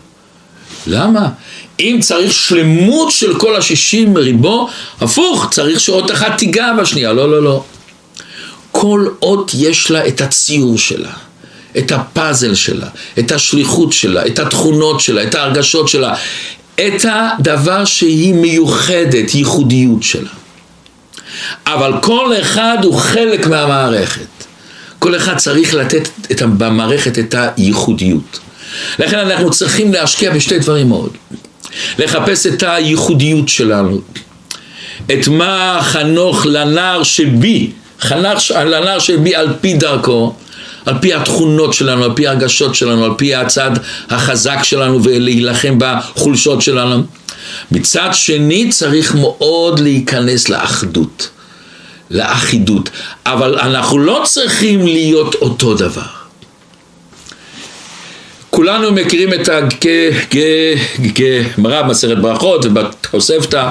[0.88, 1.30] למה?
[1.80, 4.70] אם צריך שלמות של כל השישים ריבו,
[5.02, 7.14] הפוך, צריך שאות אחת תיגע בשנייה.
[7.14, 7.64] לא, לא, לא.
[8.72, 11.12] כל אות יש לה את הציור שלה.
[11.78, 12.88] את הפאזל שלה,
[13.20, 16.16] את השליחות שלה, את התכונות שלה, את ההרגשות שלה,
[16.76, 20.30] את הדבר שהיא מיוחדת, ייחודיות שלה.
[21.66, 24.28] אבל כל אחד הוא חלק מהמערכת.
[25.00, 28.40] כל אחד צריך לתת את, במערכת את הייחודיות.
[29.00, 31.10] לכן אנחנו צריכים להשקיע בשתי דברים מאוד.
[32.00, 34.02] לחפש את הייחודיות שלנו.
[35.14, 40.34] את מה חנוך לנער שבי, חנך לנער שבי על פי דרכו,
[40.88, 43.72] על פי התכונות שלנו, על פי הרגשות שלנו, על פי הצד
[44.10, 47.04] החזק שלנו ולהילחם בחולשות שלנו.
[47.72, 51.30] מצד שני צריך מאוד להיכנס לאחדות,
[52.12, 52.90] לאחידות,
[53.26, 56.02] אבל אנחנו לא צריכים להיות אותו דבר.
[58.50, 59.50] כולנו מכירים את
[61.00, 63.70] הגמרא במסכת ברכות ובתוספתא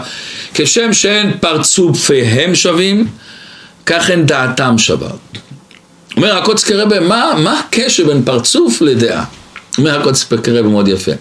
[0.55, 3.09] כשם שאין פרצופיהם שווים,
[3.87, 5.11] כך אין דעתם שווה.
[6.17, 9.25] אומר הקוצקי רבה, מה, מה הקשר בין פרצוף לדעה?
[9.79, 11.13] אומר הקוצקי רבה מאוד יפה.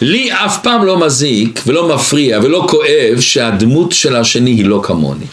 [0.00, 5.24] לי אף פעם לא מזיק ולא מפריע ולא כואב שהדמות של השני היא לא כמוני.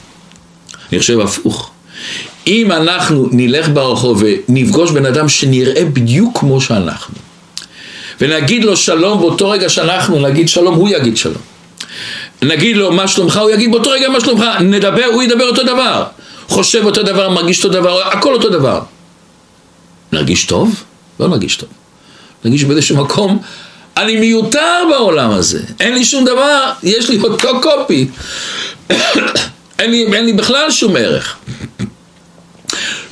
[0.92, 1.70] אני חושב הפוך.
[2.48, 7.16] אם אנחנו נלך ברחוב ונפגוש בן אדם שנראה בדיוק כמו שאנחנו,
[8.22, 11.42] ונגיד לו שלום באותו רגע שאנחנו נגיד שלום, הוא יגיד שלום.
[12.42, 16.04] נגיד לו מה שלומך, הוא יגיד באותו רגע מה שלומך, נדבר, הוא ידבר אותו דבר.
[16.54, 18.82] חושב אותו דבר, מרגיש אותו דבר, הכל אותו דבר.
[20.12, 20.84] נרגיש טוב?
[21.20, 21.70] לא נרגיש טוב.
[22.46, 23.40] נרגיש באיזשהו מקום,
[23.98, 28.08] אני מיותר בעולם הזה, אין לי שום דבר, יש לי אותו קופי.
[29.80, 31.36] אין, לי, אין לי בכלל שום ערך.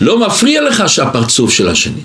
[0.02, 2.02] לא מפריע לך שהפרצוף של השני.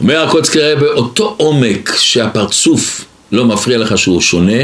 [0.00, 4.62] אומר הקוצקי באותו עומק שהפרצוף לא מפריע לך שהוא שונה,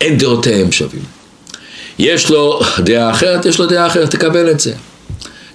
[0.00, 1.02] אין דעותיהם שווים.
[1.98, 4.74] יש לו דעה אחרת, יש לו דעה אחרת, תקבל את זה.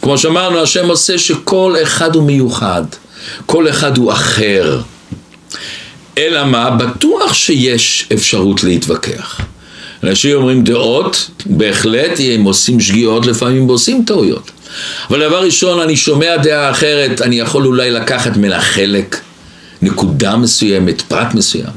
[0.04, 2.84] כמו שאמרנו, השם עושה שכל אחד הוא מיוחד,
[3.46, 4.82] כל אחד הוא אחר.
[6.18, 6.70] אלא מה?
[6.70, 9.39] בטוח שיש אפשרות להתווכח.
[10.04, 14.52] אנשים אומרים דעות, בהחלט הם עושים שגיאות, לפעמים עושים טעויות.
[15.10, 19.22] אבל דבר ראשון, אני שומע דעה אחרת, אני יכול אולי לקחת ממנה חלק,
[19.82, 21.74] נקודה מסוימת, פרט מסוים.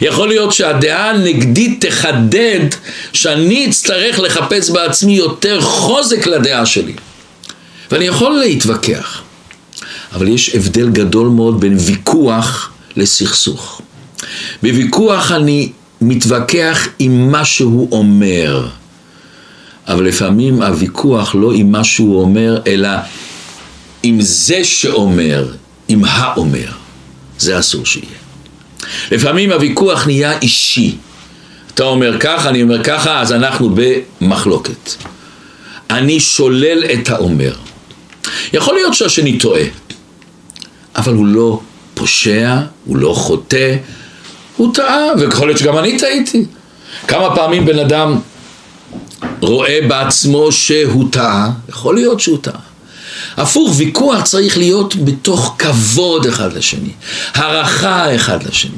[0.00, 2.66] יכול להיות שהדעה הנגדית תחדד
[3.12, 6.94] שאני אצטרך לחפש בעצמי יותר חוזק לדעה שלי.
[7.90, 9.22] ואני יכול להתווכח,
[10.12, 13.80] אבל יש הבדל גדול מאוד בין ויכוח לסכסוך.
[14.62, 18.68] בוויכוח אני מתווכח עם מה שהוא אומר,
[19.88, 22.88] אבל לפעמים הוויכוח לא עם מה שהוא אומר, אלא
[24.02, 25.52] עם זה שאומר,
[25.88, 26.68] עם האומר.
[27.38, 28.06] זה אסור שיהיה.
[29.10, 30.96] לפעמים הוויכוח נהיה אישי.
[31.74, 34.94] אתה אומר ככה, אני אומר ככה, אז אנחנו במחלוקת.
[35.90, 37.54] אני שולל את האומר.
[38.52, 39.62] יכול להיות שהשני טועה,
[40.96, 41.60] אבל הוא לא
[41.94, 43.76] פושע, הוא לא חוטא,
[44.56, 46.44] הוא טעה, ויכול להיות שגם אני טעיתי.
[47.08, 48.18] כמה פעמים בן אדם
[49.40, 52.60] רואה בעצמו שהוא טעה, יכול להיות שהוא טעה.
[53.36, 56.92] הפוך, ויכוח צריך להיות בתוך כבוד אחד לשני,
[57.34, 58.76] הערכה אחד לשני.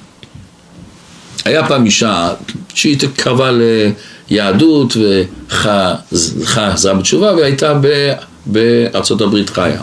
[1.44, 2.28] היה פעם אישה
[2.74, 3.50] שהיא התקרבה
[4.30, 4.96] ליהדות
[5.48, 7.74] וחזרה בתשובה והייתה
[8.46, 9.80] בארצות הברית חיה.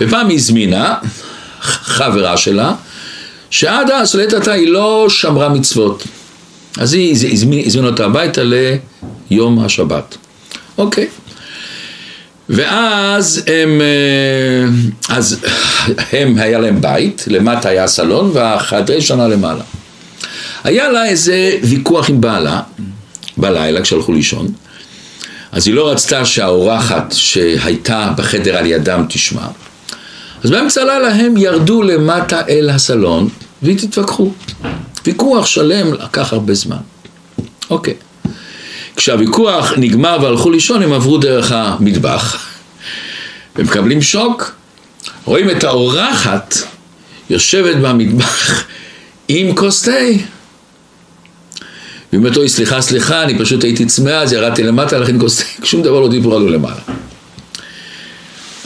[0.00, 0.94] ופעם היא הזמינה
[1.60, 2.74] חברה שלה,
[3.50, 6.04] שעד אז לעת עתה היא לא שמרה מצוות.
[6.78, 7.12] אז היא
[7.66, 8.42] הזמינה אותה הביתה
[9.30, 10.16] ליום השבת.
[10.78, 11.06] אוקיי.
[12.48, 15.44] ואז הם, אה, אז
[16.12, 19.64] הם, היה להם בית, למטה היה סלון והחדרי שנה למעלה.
[20.64, 22.60] היה לה איזה ויכוח עם בעלה,
[23.36, 24.48] בלילה כשהלכו לישון,
[25.56, 29.46] אז היא לא רצתה שהאורחת שהייתה בחדר על ידם תשמע.
[30.44, 33.28] אז באמצע הלילה הם ירדו למטה אל הסלון
[33.62, 34.32] והתווכחו.
[35.04, 36.76] ויכוח שלם לקח הרבה זמן.
[37.70, 37.94] אוקיי.
[38.96, 42.46] כשהוויכוח נגמר והלכו לישון הם עברו דרך המטבח
[43.56, 44.52] ומקבלים שוק.
[45.24, 46.54] רואים את האורחת
[47.30, 48.64] יושבת במטבח
[49.28, 50.35] עם כוס תה.
[52.12, 55.82] והיא אומרת לו, סליחה, סליחה, אני פשוט הייתי צמאה, אז ירדתי למטה, לכן כוס שום
[55.82, 56.80] דבר לא דיברו עליו למעלה.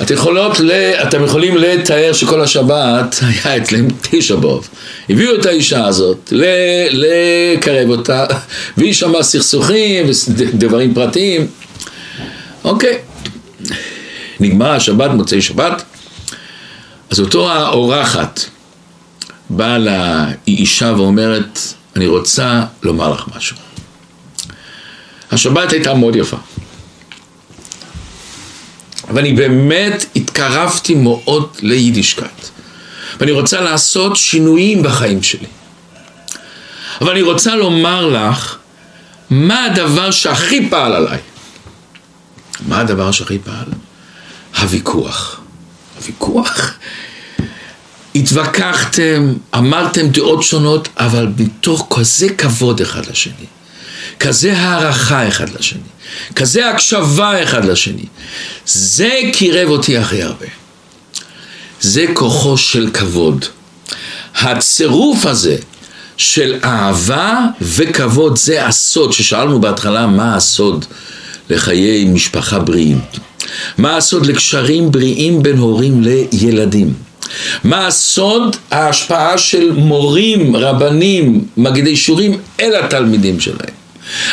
[0.03, 0.57] את יכולות,
[1.03, 4.69] אתם יכולים לתאר שכל השבת היה אצלם תשע באב.
[5.11, 8.27] הביאו את האישה הזאת לקרב אותה,
[8.77, 11.47] והיא שמעה סכסוכים ודברים פרטיים.
[12.65, 12.99] אוקיי,
[14.41, 15.83] נגמר השבת, מוצאי שבת,
[17.11, 18.41] אז אותו האורחת
[19.51, 21.59] באה לאישה ואומרת,
[21.97, 23.57] אני רוצה לומר לך משהו.
[25.31, 26.37] השבת הייתה מאוד יפה.
[29.15, 32.49] ואני באמת התקרבתי מאוד ליידישקייט.
[33.21, 35.47] ואני רוצה לעשות שינויים בחיים שלי.
[37.01, 38.57] אבל אני רוצה לומר לך
[39.31, 41.19] מה הדבר שהכי פעל עליי.
[42.69, 43.67] מה הדבר שהכי פעל?
[44.59, 45.41] הוויכוח.
[45.97, 46.73] הוויכוח?
[48.15, 53.47] התווכחתם, אמרתם דעות שונות, אבל מתוך כזה כבוד אחד לשני,
[54.21, 55.81] כזה הערכה אחד לשני,
[56.37, 58.05] כזה הקשבה אחד לשני,
[58.67, 60.47] זה קירב אותי הכי הרבה.
[61.81, 63.45] זה כוחו של כבוד.
[64.35, 65.57] הצירוף הזה
[66.17, 70.85] של אהבה וכבוד זה הסוד ששאלנו בהתחלה מה הסוד
[71.51, 73.01] לחיי משפחה בריאים.
[73.79, 77.10] מה הסוד לקשרים בריאים בין הורים לילדים.
[77.65, 83.75] מה הסוד ההשפעה של מורים, רבנים, מגידי שיעורים אל התלמידים שלהם.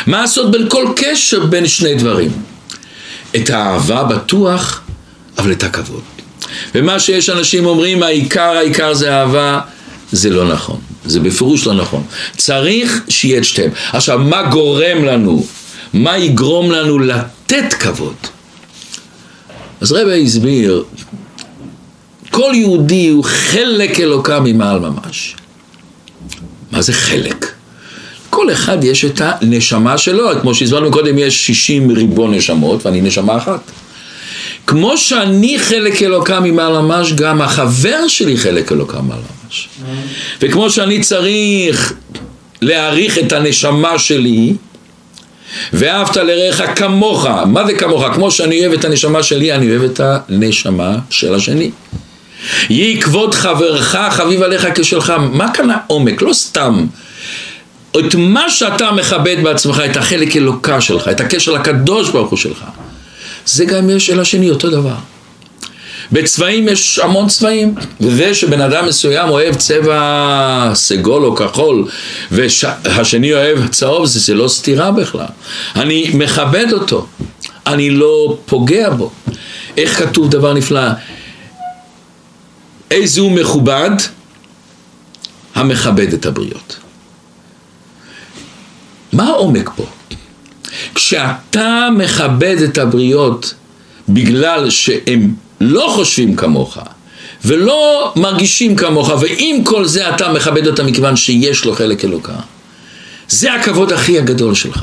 [0.06, 2.30] מה הסוד בין כל קשר בין שני דברים.
[3.36, 4.80] את האהבה בטוח,
[5.38, 6.02] אבל את הכבוד.
[6.74, 9.60] ומה שיש אנשים אומרים, העיקר, העיקר זה אהבה,
[10.12, 10.80] זה לא נכון.
[11.04, 12.02] זה בפירוש לא נכון.
[12.36, 13.70] צריך שיהיה את שתיהם.
[13.92, 15.46] עכשיו, מה גורם לנו?
[15.92, 18.14] מה יגרום לנו לתת כבוד?
[19.80, 20.84] אז רבי הסביר,
[22.30, 25.36] כל יהודי הוא חלק אלוקה ממעל ממש.
[26.72, 27.52] מה זה חלק?
[28.30, 33.36] כל אחד יש את הנשמה שלו, כמו שהסברנו קודם, יש 60 ריבון נשמות ואני נשמה
[33.36, 33.60] אחת.
[34.66, 39.68] כמו שאני חלק אלוקה ממעל ממש, גם החבר שלי חלק אלוקה ממעל ממש.
[40.40, 41.92] וכמו שאני צריך
[42.62, 44.54] להעריך את הנשמה שלי,
[45.72, 48.04] ואהבת לרעך כמוך, מה זה כמוך?
[48.14, 51.70] כמו שאני אוהב את הנשמה שלי, אני אוהב את הנשמה של השני.
[52.70, 56.22] יהי כבוד חברך חביב עליך כשלך, מה כאן העומק?
[56.22, 56.86] לא סתם.
[57.90, 62.64] את מה שאתה מכבד בעצמך, את החלק אלוקה שלך, את הקשר לקדוש ברוך הוא שלך.
[63.46, 64.94] זה גם יש אל השני אותו דבר.
[66.12, 71.88] בצבעים יש המון צבעים, וזה שבן אדם מסוים אוהב צבע סגול או כחול
[72.30, 75.26] והשני אוהב צהוב, זה, זה לא סתירה בכלל.
[75.76, 77.06] אני מכבד אותו,
[77.66, 79.10] אני לא פוגע בו.
[79.76, 80.80] איך כתוב דבר נפלא?
[82.90, 83.90] איזה הוא מכובד?
[85.54, 86.76] המכבד את הבריות.
[89.12, 89.86] מה העומק פה?
[90.94, 93.54] כשאתה מכבד את הבריות
[94.08, 96.78] בגלל שהם לא חושבים כמוך
[97.44, 102.32] ולא מרגישים כמוך ועם כל זה אתה מכבד אותם מכיוון שיש לו חלק אלוקה
[103.28, 104.82] זה הכבוד הכי הגדול שלך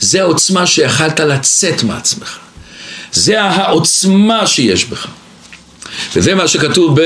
[0.00, 2.38] זה העוצמה שיכלת לצאת מעצמך
[3.12, 5.06] זה העוצמה שיש בך
[6.16, 6.96] וזה מה שכתוב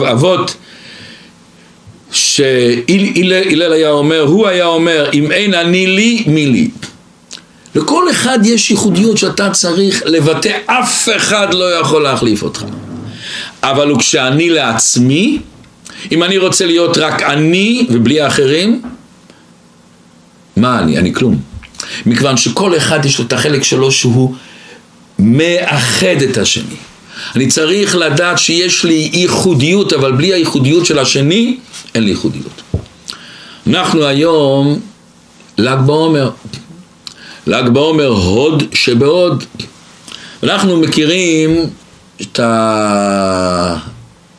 [0.00, 0.56] באבות
[2.12, 6.70] שהלל היה אומר, הוא היה אומר, אם אין אני לי, מי לי.
[7.74, 12.64] לכל אחד יש ייחודיות שאתה צריך לבטא, אף אחד לא יכול להחליף אותך.
[13.62, 15.38] אבל הוא כשאני לעצמי,
[16.12, 18.82] אם אני רוצה להיות רק אני ובלי האחרים,
[20.56, 20.98] מה אני?
[20.98, 21.40] אני כלום.
[22.06, 24.34] מכיוון שכל אחד יש לו את החלק שלו שהוא
[25.18, 26.76] מאחד את השני.
[27.36, 31.56] אני צריך לדעת שיש לי ייחודיות, אבל בלי הייחודיות של השני,
[31.94, 32.62] אין לי ייחודיות.
[33.66, 34.80] אנחנו היום
[35.58, 36.30] ל"ג בעומר.
[37.46, 39.44] ל"ג בעומר הוד שבהוד.
[40.42, 41.66] אנחנו מכירים
[42.22, 43.76] את, ה...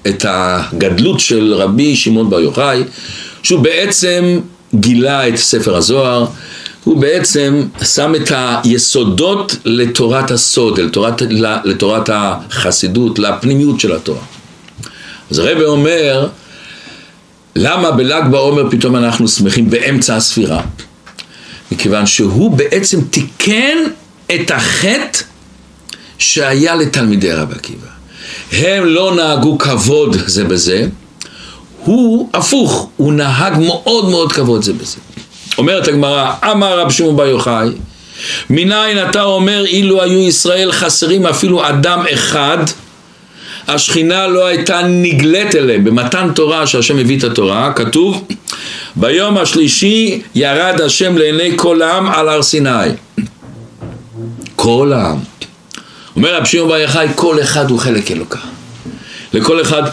[0.08, 2.84] את הגדלות של רבי שמעון בר יוחאי,
[3.44, 4.40] שהוא בעצם
[4.76, 6.26] גילה את ספר הזוהר,
[6.84, 11.22] הוא בעצם שם את היסודות לתורת הסוד, לתורת,
[11.64, 14.22] לתורת החסידות, לפנימיות של התורה.
[15.32, 16.28] אז הרב אומר,
[17.56, 20.62] למה בל"ג בעומר פתאום אנחנו שמחים באמצע הספירה?
[21.72, 23.78] מכיוון שהוא בעצם תיקן
[24.36, 25.20] את החטא
[26.18, 27.88] שהיה לתלמידי רב עקיבא.
[28.52, 30.88] הם לא נהגו כבוד זה בזה,
[31.84, 34.98] הוא הפוך, הוא נהג מאוד מאוד כבוד זה בזה.
[35.62, 37.68] אומרת הגמרא, אמר רב שמעון בר יוחאי,
[38.50, 42.58] מניין אתה אומר אילו היו ישראל חסרים אפילו אדם אחד,
[43.68, 45.84] השכינה לא הייתה נגלית אליהם.
[45.84, 48.28] במתן תורה שהשם הביא את התורה, כתוב
[48.96, 52.90] ביום השלישי ירד השם לעיני כל העם על הר סיני.
[54.56, 55.18] כל העם.
[56.16, 58.40] אומר רב שמעון בר יוחאי, כל אחד הוא חלק אלוקה.
[59.34, 59.84] לכל אחד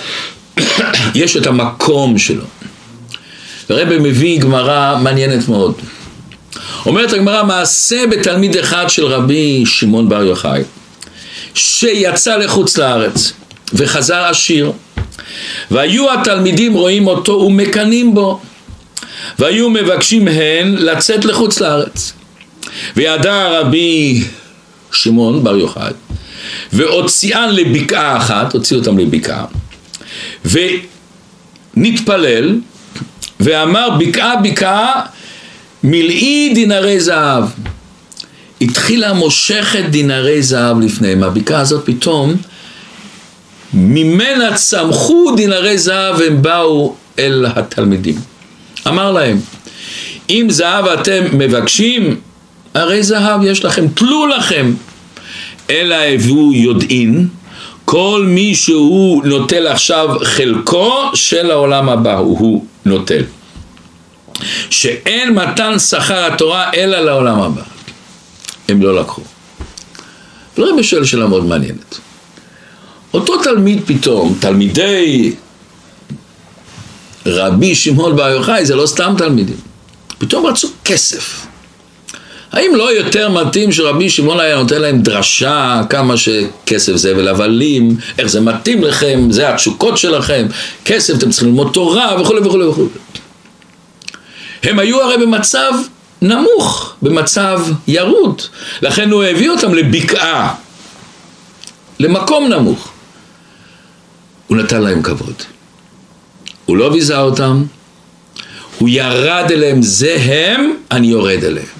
[1.15, 2.45] יש את המקום שלו.
[3.71, 5.75] הרב מביא גמרא מעניינת מאוד.
[6.87, 10.63] אומרת הגמרא מעשה בתלמיד אחד של רבי שמעון בר יוחאי
[11.55, 13.33] שיצא לחוץ לארץ
[13.73, 14.73] וחזר עשיר
[15.71, 18.41] והיו התלמידים רואים אותו ומקנאים בו
[19.39, 22.13] והיו מבקשים הן לצאת לחוץ לארץ
[22.97, 24.25] וידע רבי
[24.93, 25.93] שמעון בר יוחאי
[26.73, 29.45] והוציאן לבקעה אחת, הוציא אותם לבקעה
[31.77, 32.59] ונתפלל
[33.41, 35.03] ואמר בקעה בקעה
[35.85, 37.45] מלאי דינרי זהב.
[38.61, 41.23] התחילה מושכת דינרי זהב לפניהם.
[41.23, 42.37] הבקעה הזאת פתאום,
[43.75, 48.15] ממנה צמחו דינרי זהב והם באו אל התלמידים.
[48.87, 49.41] אמר להם,
[50.31, 52.17] אם זהב אתם מבקשים,
[52.75, 54.75] הרי זהב יש לכם, תלו לכם.
[55.71, 57.29] אלא הביאו יודעין,
[57.85, 63.23] כל מי שהוא נוטל עכשיו חלקו של העולם הבא, הוא נוטל.
[64.71, 67.63] שאין מתן שכר התורה אלא לעולם הבא.
[68.69, 69.23] הם לא לקחו.
[70.59, 71.99] ורבי שואל שאלה מאוד מעניינת.
[73.15, 75.35] אותו תלמיד פתאום, תלמידי
[77.27, 79.57] רבי שמעון בר יוחאי זה לא סתם תלמידים,
[80.19, 81.47] פתאום רצו כסף.
[82.53, 88.27] האם לא יותר מתאים שרבי שמעון היה נותן להם דרשה כמה שכסף זה ולבלים, איך
[88.27, 90.47] זה מתאים לכם, זה התשוקות שלכם,
[90.85, 92.89] כסף אתם צריכים ללמוד תורה וכולי וכולי וכולי.
[94.63, 95.73] הם היו הרי במצב
[96.23, 98.43] נמוך, במצב ירוד,
[98.83, 100.55] לכן הוא הביא אותם לבקעה,
[102.01, 102.89] למקום נמוך.
[104.47, 105.35] הוא נתן להם כבוד.
[106.67, 107.65] הוא לא ביזה אותם,
[108.79, 111.78] הוא ירד אליהם, זה הם, אני יורד אליהם.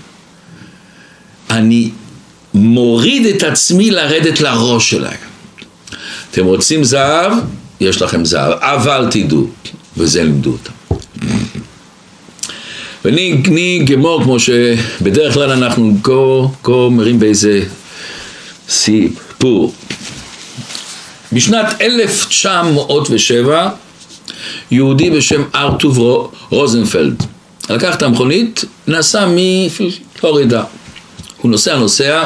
[1.51, 1.91] אני
[2.55, 5.17] מוריד את עצמי לרדת לראש שלהם.
[6.31, 7.33] אתם רוצים זהב?
[7.81, 9.47] יש לכם זהב, אבל תדעו,
[9.97, 10.73] וזה לימדו אותם.
[13.05, 15.97] ואני גמור כמו שבדרך כלל אנחנו
[16.63, 17.63] כה אומרים באיזה
[18.69, 19.75] סיפור.
[21.33, 23.71] בשנת 1907
[24.71, 27.23] יהודי בשם ארטוב רוזנפלד
[27.71, 30.65] לקח את המכונית, נסע מפלורידה.
[31.43, 32.25] הוא נוסע נוסע,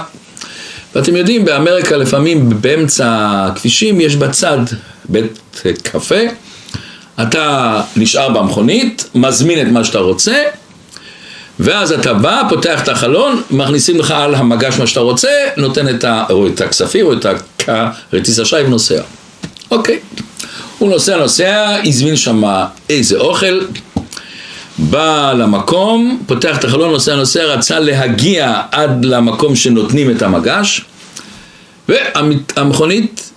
[0.94, 3.06] ואתם יודעים באמריקה לפעמים באמצע
[3.46, 4.58] הכבישים יש בצד
[5.08, 6.20] בית קפה,
[7.22, 10.42] אתה נשאר במכונית, מזמין את מה שאתה רוצה
[11.58, 16.04] ואז אתה בא, פותח את החלון, מכניסים לך על המגש מה שאתה רוצה, נותן את,
[16.04, 19.02] ה, או את הכספים או את הכרטיס אשראי ונוסע.
[19.70, 19.98] אוקיי.
[20.78, 22.42] הוא נוסע, נוסע, הזמין שם
[22.90, 23.60] איזה אוכל,
[24.78, 30.84] בא למקום, פותח את החלון, נוסע נוסע, רצה להגיע עד למקום שנותנים את המגש,
[31.88, 33.30] והמכונית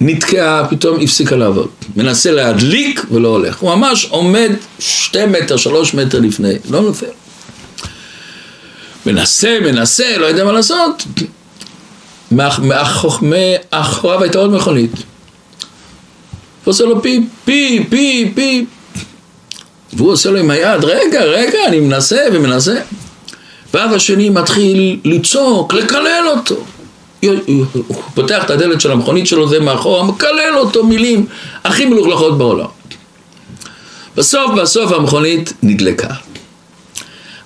[0.00, 1.68] נתקעה, פתאום הפסיקה לעבוד.
[1.96, 3.58] מנסה להדליק ולא הולך.
[3.58, 7.06] הוא ממש עומד שתי מטר, שלוש מטר לפני, לא נופל.
[9.06, 11.04] מנסה, מנסה, לא יודע מה לעשות.
[12.30, 14.92] מאחוריו הייתה עוד מכונית.
[16.64, 18.64] ועושה לו פי, פי, פי, פי.
[19.92, 22.76] והוא עושה לו עם היד, רגע, רגע, אני מנסה ומנסה.
[23.74, 26.56] ואז השני מתחיל לצעוק, לקלל אותו.
[27.42, 31.26] הוא פותח את הדלת של המכונית שלו, זה מאחורה, מקלל אותו מילים
[31.64, 32.66] הכי מלוכלכות בעולם.
[34.16, 36.08] בסוף, בסוף המכונית נדלקה.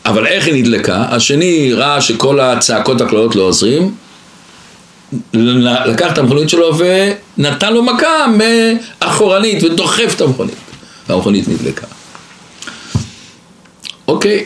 [0.06, 1.04] אבל איך היא נדלקה?
[1.08, 3.94] השני ראה שכל הצעקות הקללות לא עוזרים,
[5.34, 6.78] לקח את המכונית שלו
[7.38, 8.26] ונתן לו מכה
[9.02, 10.54] מאחורנית ודוחף את המכונית.
[11.08, 11.86] והמכונית נדלקה.
[14.08, 14.44] אוקיי,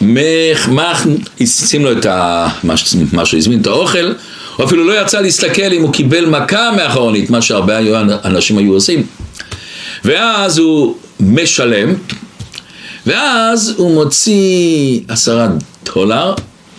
[0.00, 0.92] מה
[1.46, 2.48] שים לו את ה...
[3.12, 4.12] מה שהזמין את האוכל,
[4.56, 7.78] הוא אפילו לא יצא להסתכל אם הוא קיבל מכה מאחורנית, מה שהרבה
[8.24, 9.06] אנשים היו עושים.
[10.04, 11.94] ואז הוא משלם,
[13.06, 15.48] ואז הוא מוציא עשרה
[15.94, 16.34] דולר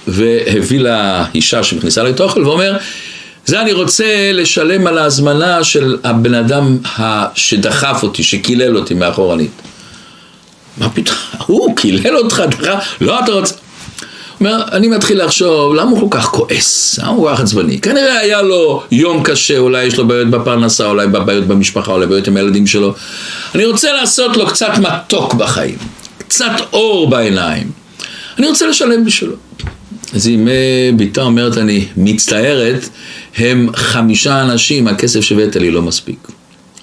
[0.07, 2.77] והביא לאישה שמכניסה לו את האוכל ואומר
[3.45, 6.77] זה אני רוצה לשלם על ההזמנה של הבן אדם
[7.35, 9.51] שדחף אותי, שקילל אותי מאחורנית.
[10.77, 11.17] מה פתאום?
[11.45, 12.97] הוא קילל אותך, דחף?
[13.01, 13.53] לא, אתה רוצה...
[14.39, 16.99] אומר, אני מתחיל לחשוב, למה הוא כל כך כועס?
[16.99, 17.79] למה הוא כל כך עצבני?
[17.79, 22.27] כנראה היה לו יום קשה, אולי יש לו בעיות בפרנסה, אולי בעיות במשפחה, אולי בעיות
[22.27, 22.93] עם הילדים שלו.
[23.55, 25.77] אני רוצה לעשות לו קצת מתוק בחיים,
[26.17, 27.71] קצת אור בעיניים.
[28.39, 29.35] אני רוצה לשלם בשבילו.
[30.13, 30.47] אז אם
[30.95, 32.89] ביתה אומרת, אני מצטערת,
[33.37, 36.27] הם חמישה אנשים, הכסף שהבאת לי לא מספיק.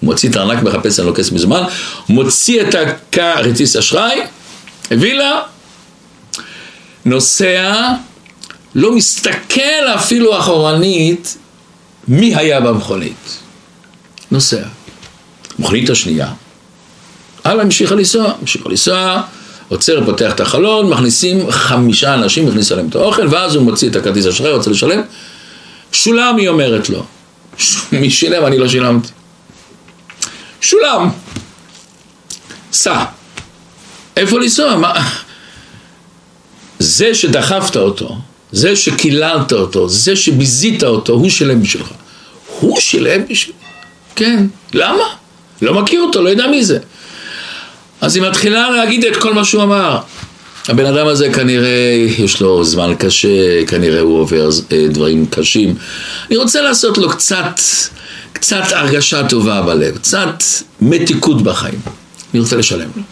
[0.05, 1.63] מוציא את הארנק, מחפש אני לו כסף מזמן,
[2.09, 4.21] מוציא את הכרטיס אשראי,
[4.91, 5.41] הביא לה,
[7.05, 7.91] נוסע,
[8.75, 11.37] לא מסתכל אפילו אחורנית
[12.09, 13.39] מי היה במכונית.
[14.31, 14.63] נוסע.
[15.59, 16.29] מכונית השנייה.
[17.45, 19.23] הלאה, המשיכה לנסוע, המשיכה לנסוע,
[19.69, 23.97] עוצר, פותח את החלון, מכניסים חמישה אנשים, מכניס עליהם את האוכל, ואז הוא מוציא את
[23.97, 25.01] הכרטיס אשראי, רוצה לשלם.
[25.93, 27.05] שולם, היא אומרת לו.
[28.01, 28.47] מי שילם?
[28.47, 29.09] אני לא שילמתי.
[30.65, 31.09] שולם.
[32.73, 33.05] סע.
[34.17, 34.77] איפה לנסוע?
[34.77, 34.93] מה?
[36.79, 38.19] זה שדחפת אותו,
[38.53, 41.89] זה שקיללת אותו, זה שביזית אותו, הוא שילם בשבילך.
[42.61, 43.55] הוא שילם בשביל...
[44.17, 44.47] כן.
[44.75, 45.05] למה?
[45.62, 46.79] לא מכיר אותו, לא יודע מי זה.
[48.01, 49.99] אז היא מתחילה להגיד את כל מה שהוא אמר.
[50.69, 55.75] הבן אדם הזה כנראה יש לו זמן קשה, כנראה הוא עובר אה, דברים קשים.
[56.29, 57.61] אני רוצה לעשות לו קצת,
[58.45, 60.42] קצת הרגשה טובה בלב, קצת
[60.80, 61.80] מתיקות בחיים.
[62.32, 63.03] אני רוצה לשלם לו.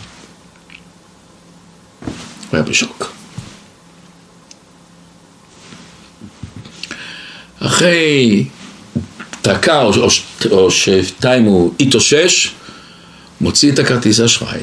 [2.00, 2.10] הוא
[2.52, 3.12] היה בשוק.
[7.60, 8.44] אחרי
[9.44, 10.08] דקה או, או,
[10.50, 12.50] או שתיים הוא התאושש,
[13.40, 14.60] מוציא את הכרטיס האשראי.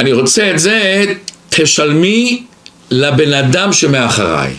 [0.00, 1.04] אני רוצה את זה,
[1.48, 2.46] תשלמי
[2.90, 4.54] לבן אדם שמאחריי.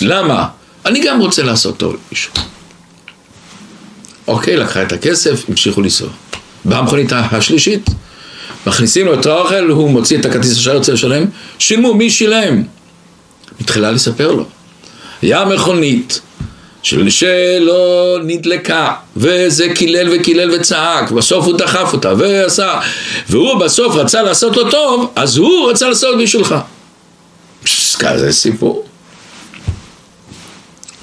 [0.00, 0.55] למה?
[0.86, 2.32] אני גם רוצה לעשות טוב למישהו.
[4.28, 6.08] אוקיי, לקחה את הכסף, המשיכו לנסוע.
[6.64, 7.90] באה המכונית השלישית,
[8.66, 11.24] מכניסים לו את האוכל, הוא מוציא את הכרטיס אשראי, רוצה לשלם,
[11.58, 12.62] שילמו, מי שילם?
[13.60, 14.44] מתחילה לספר לו.
[15.22, 16.20] היה מכונית
[16.82, 22.80] של שלא נדלקה, וזה קילל וקילל וצעק, בסוף הוא דחף אותה ועשה,
[23.28, 26.54] והוא בסוף רצה לעשות לו טוב, אז הוא רצה לעשות בשבילך.
[27.98, 28.85] כזה סיפור.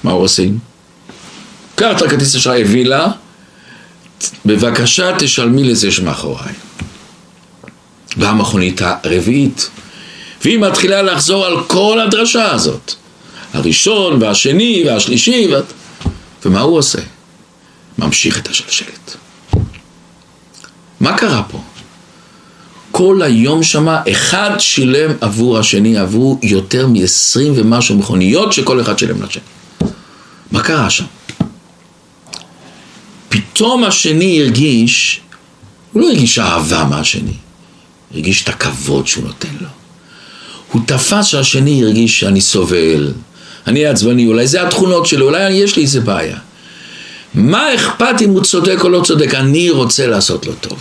[0.03, 0.59] מה עושים?
[1.75, 3.07] קח את הכרטיס אשראי, הביא לה,
[4.45, 6.53] בבקשה תשלמי לזה שמאחוריי.
[8.17, 9.69] והמכונית הרביעית,
[10.43, 12.93] והיא מתחילה לחזור על כל הדרשה הזאת.
[13.53, 15.65] הראשון והשני והשלישי, ואת...
[16.45, 16.99] ומה הוא עושה?
[17.97, 19.15] ממשיך את השלשלת.
[20.99, 21.61] מה קרה פה?
[22.91, 29.21] כל היום שמה, אחד שילם עבור השני, עבור יותר מ-20 ומשהו מכוניות שכל אחד שילם
[29.21, 29.43] לשני.
[30.53, 31.05] מה קרה שם?
[33.29, 35.21] פתאום השני הרגיש,
[35.91, 37.33] הוא לא הרגיש אהבה מהשני,
[38.13, 39.67] הרגיש את הכבוד שהוא נותן לו.
[40.71, 43.13] הוא תפס שהשני הרגיש שאני סובל,
[43.67, 46.37] אני עצבני, אולי זה התכונות שלו, אולי יש לי איזה בעיה.
[47.33, 49.33] מה אכפת אם הוא צודק או לא צודק?
[49.33, 50.79] אני רוצה לעשות לו טוב.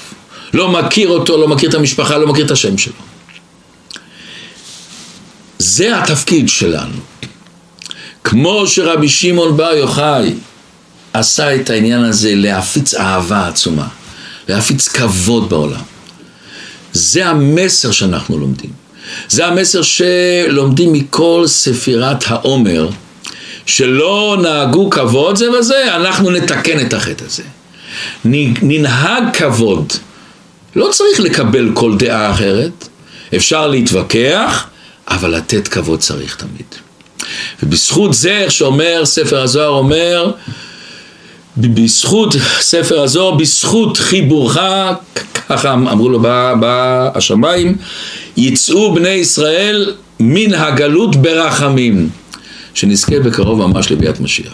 [0.55, 2.95] לא מכיר אותו, לא מכיר את המשפחה, לא מכיר את השם שלו.
[5.59, 6.97] זה התפקיד שלנו.
[8.25, 10.35] כמו שרבי שמעון בר יוחאי
[11.13, 13.89] עשה את העניין הזה להפיץ אהבה עצומה.
[14.49, 15.83] להפיץ כבוד בעולם.
[16.93, 18.71] זה המסר שאנחנו לומדים.
[19.29, 22.89] זה המסר שלומדים מכל ספירת העומר,
[23.67, 27.43] שלא נהגו כבוד זה וזה, אנחנו נתקן את החטא הזה.
[28.63, 29.93] ננהג כבוד.
[30.77, 32.89] לא צריך לקבל כל דעה אחרת,
[33.37, 34.67] אפשר להתווכח,
[35.09, 36.82] אבל לתת כבוד צריך תמיד.
[37.63, 40.31] ובזכות זה, איך שאומר ספר הזוהר אומר,
[41.57, 44.59] בזכות ספר הזוהר, בזכות חיבורך,
[45.49, 46.21] ככה אמרו לו
[46.61, 47.77] בשמיים,
[48.37, 52.09] יצאו בני ישראל מן הגלות ברחמים,
[52.75, 54.51] שנזכה בקרוב ממש לביאת משיח.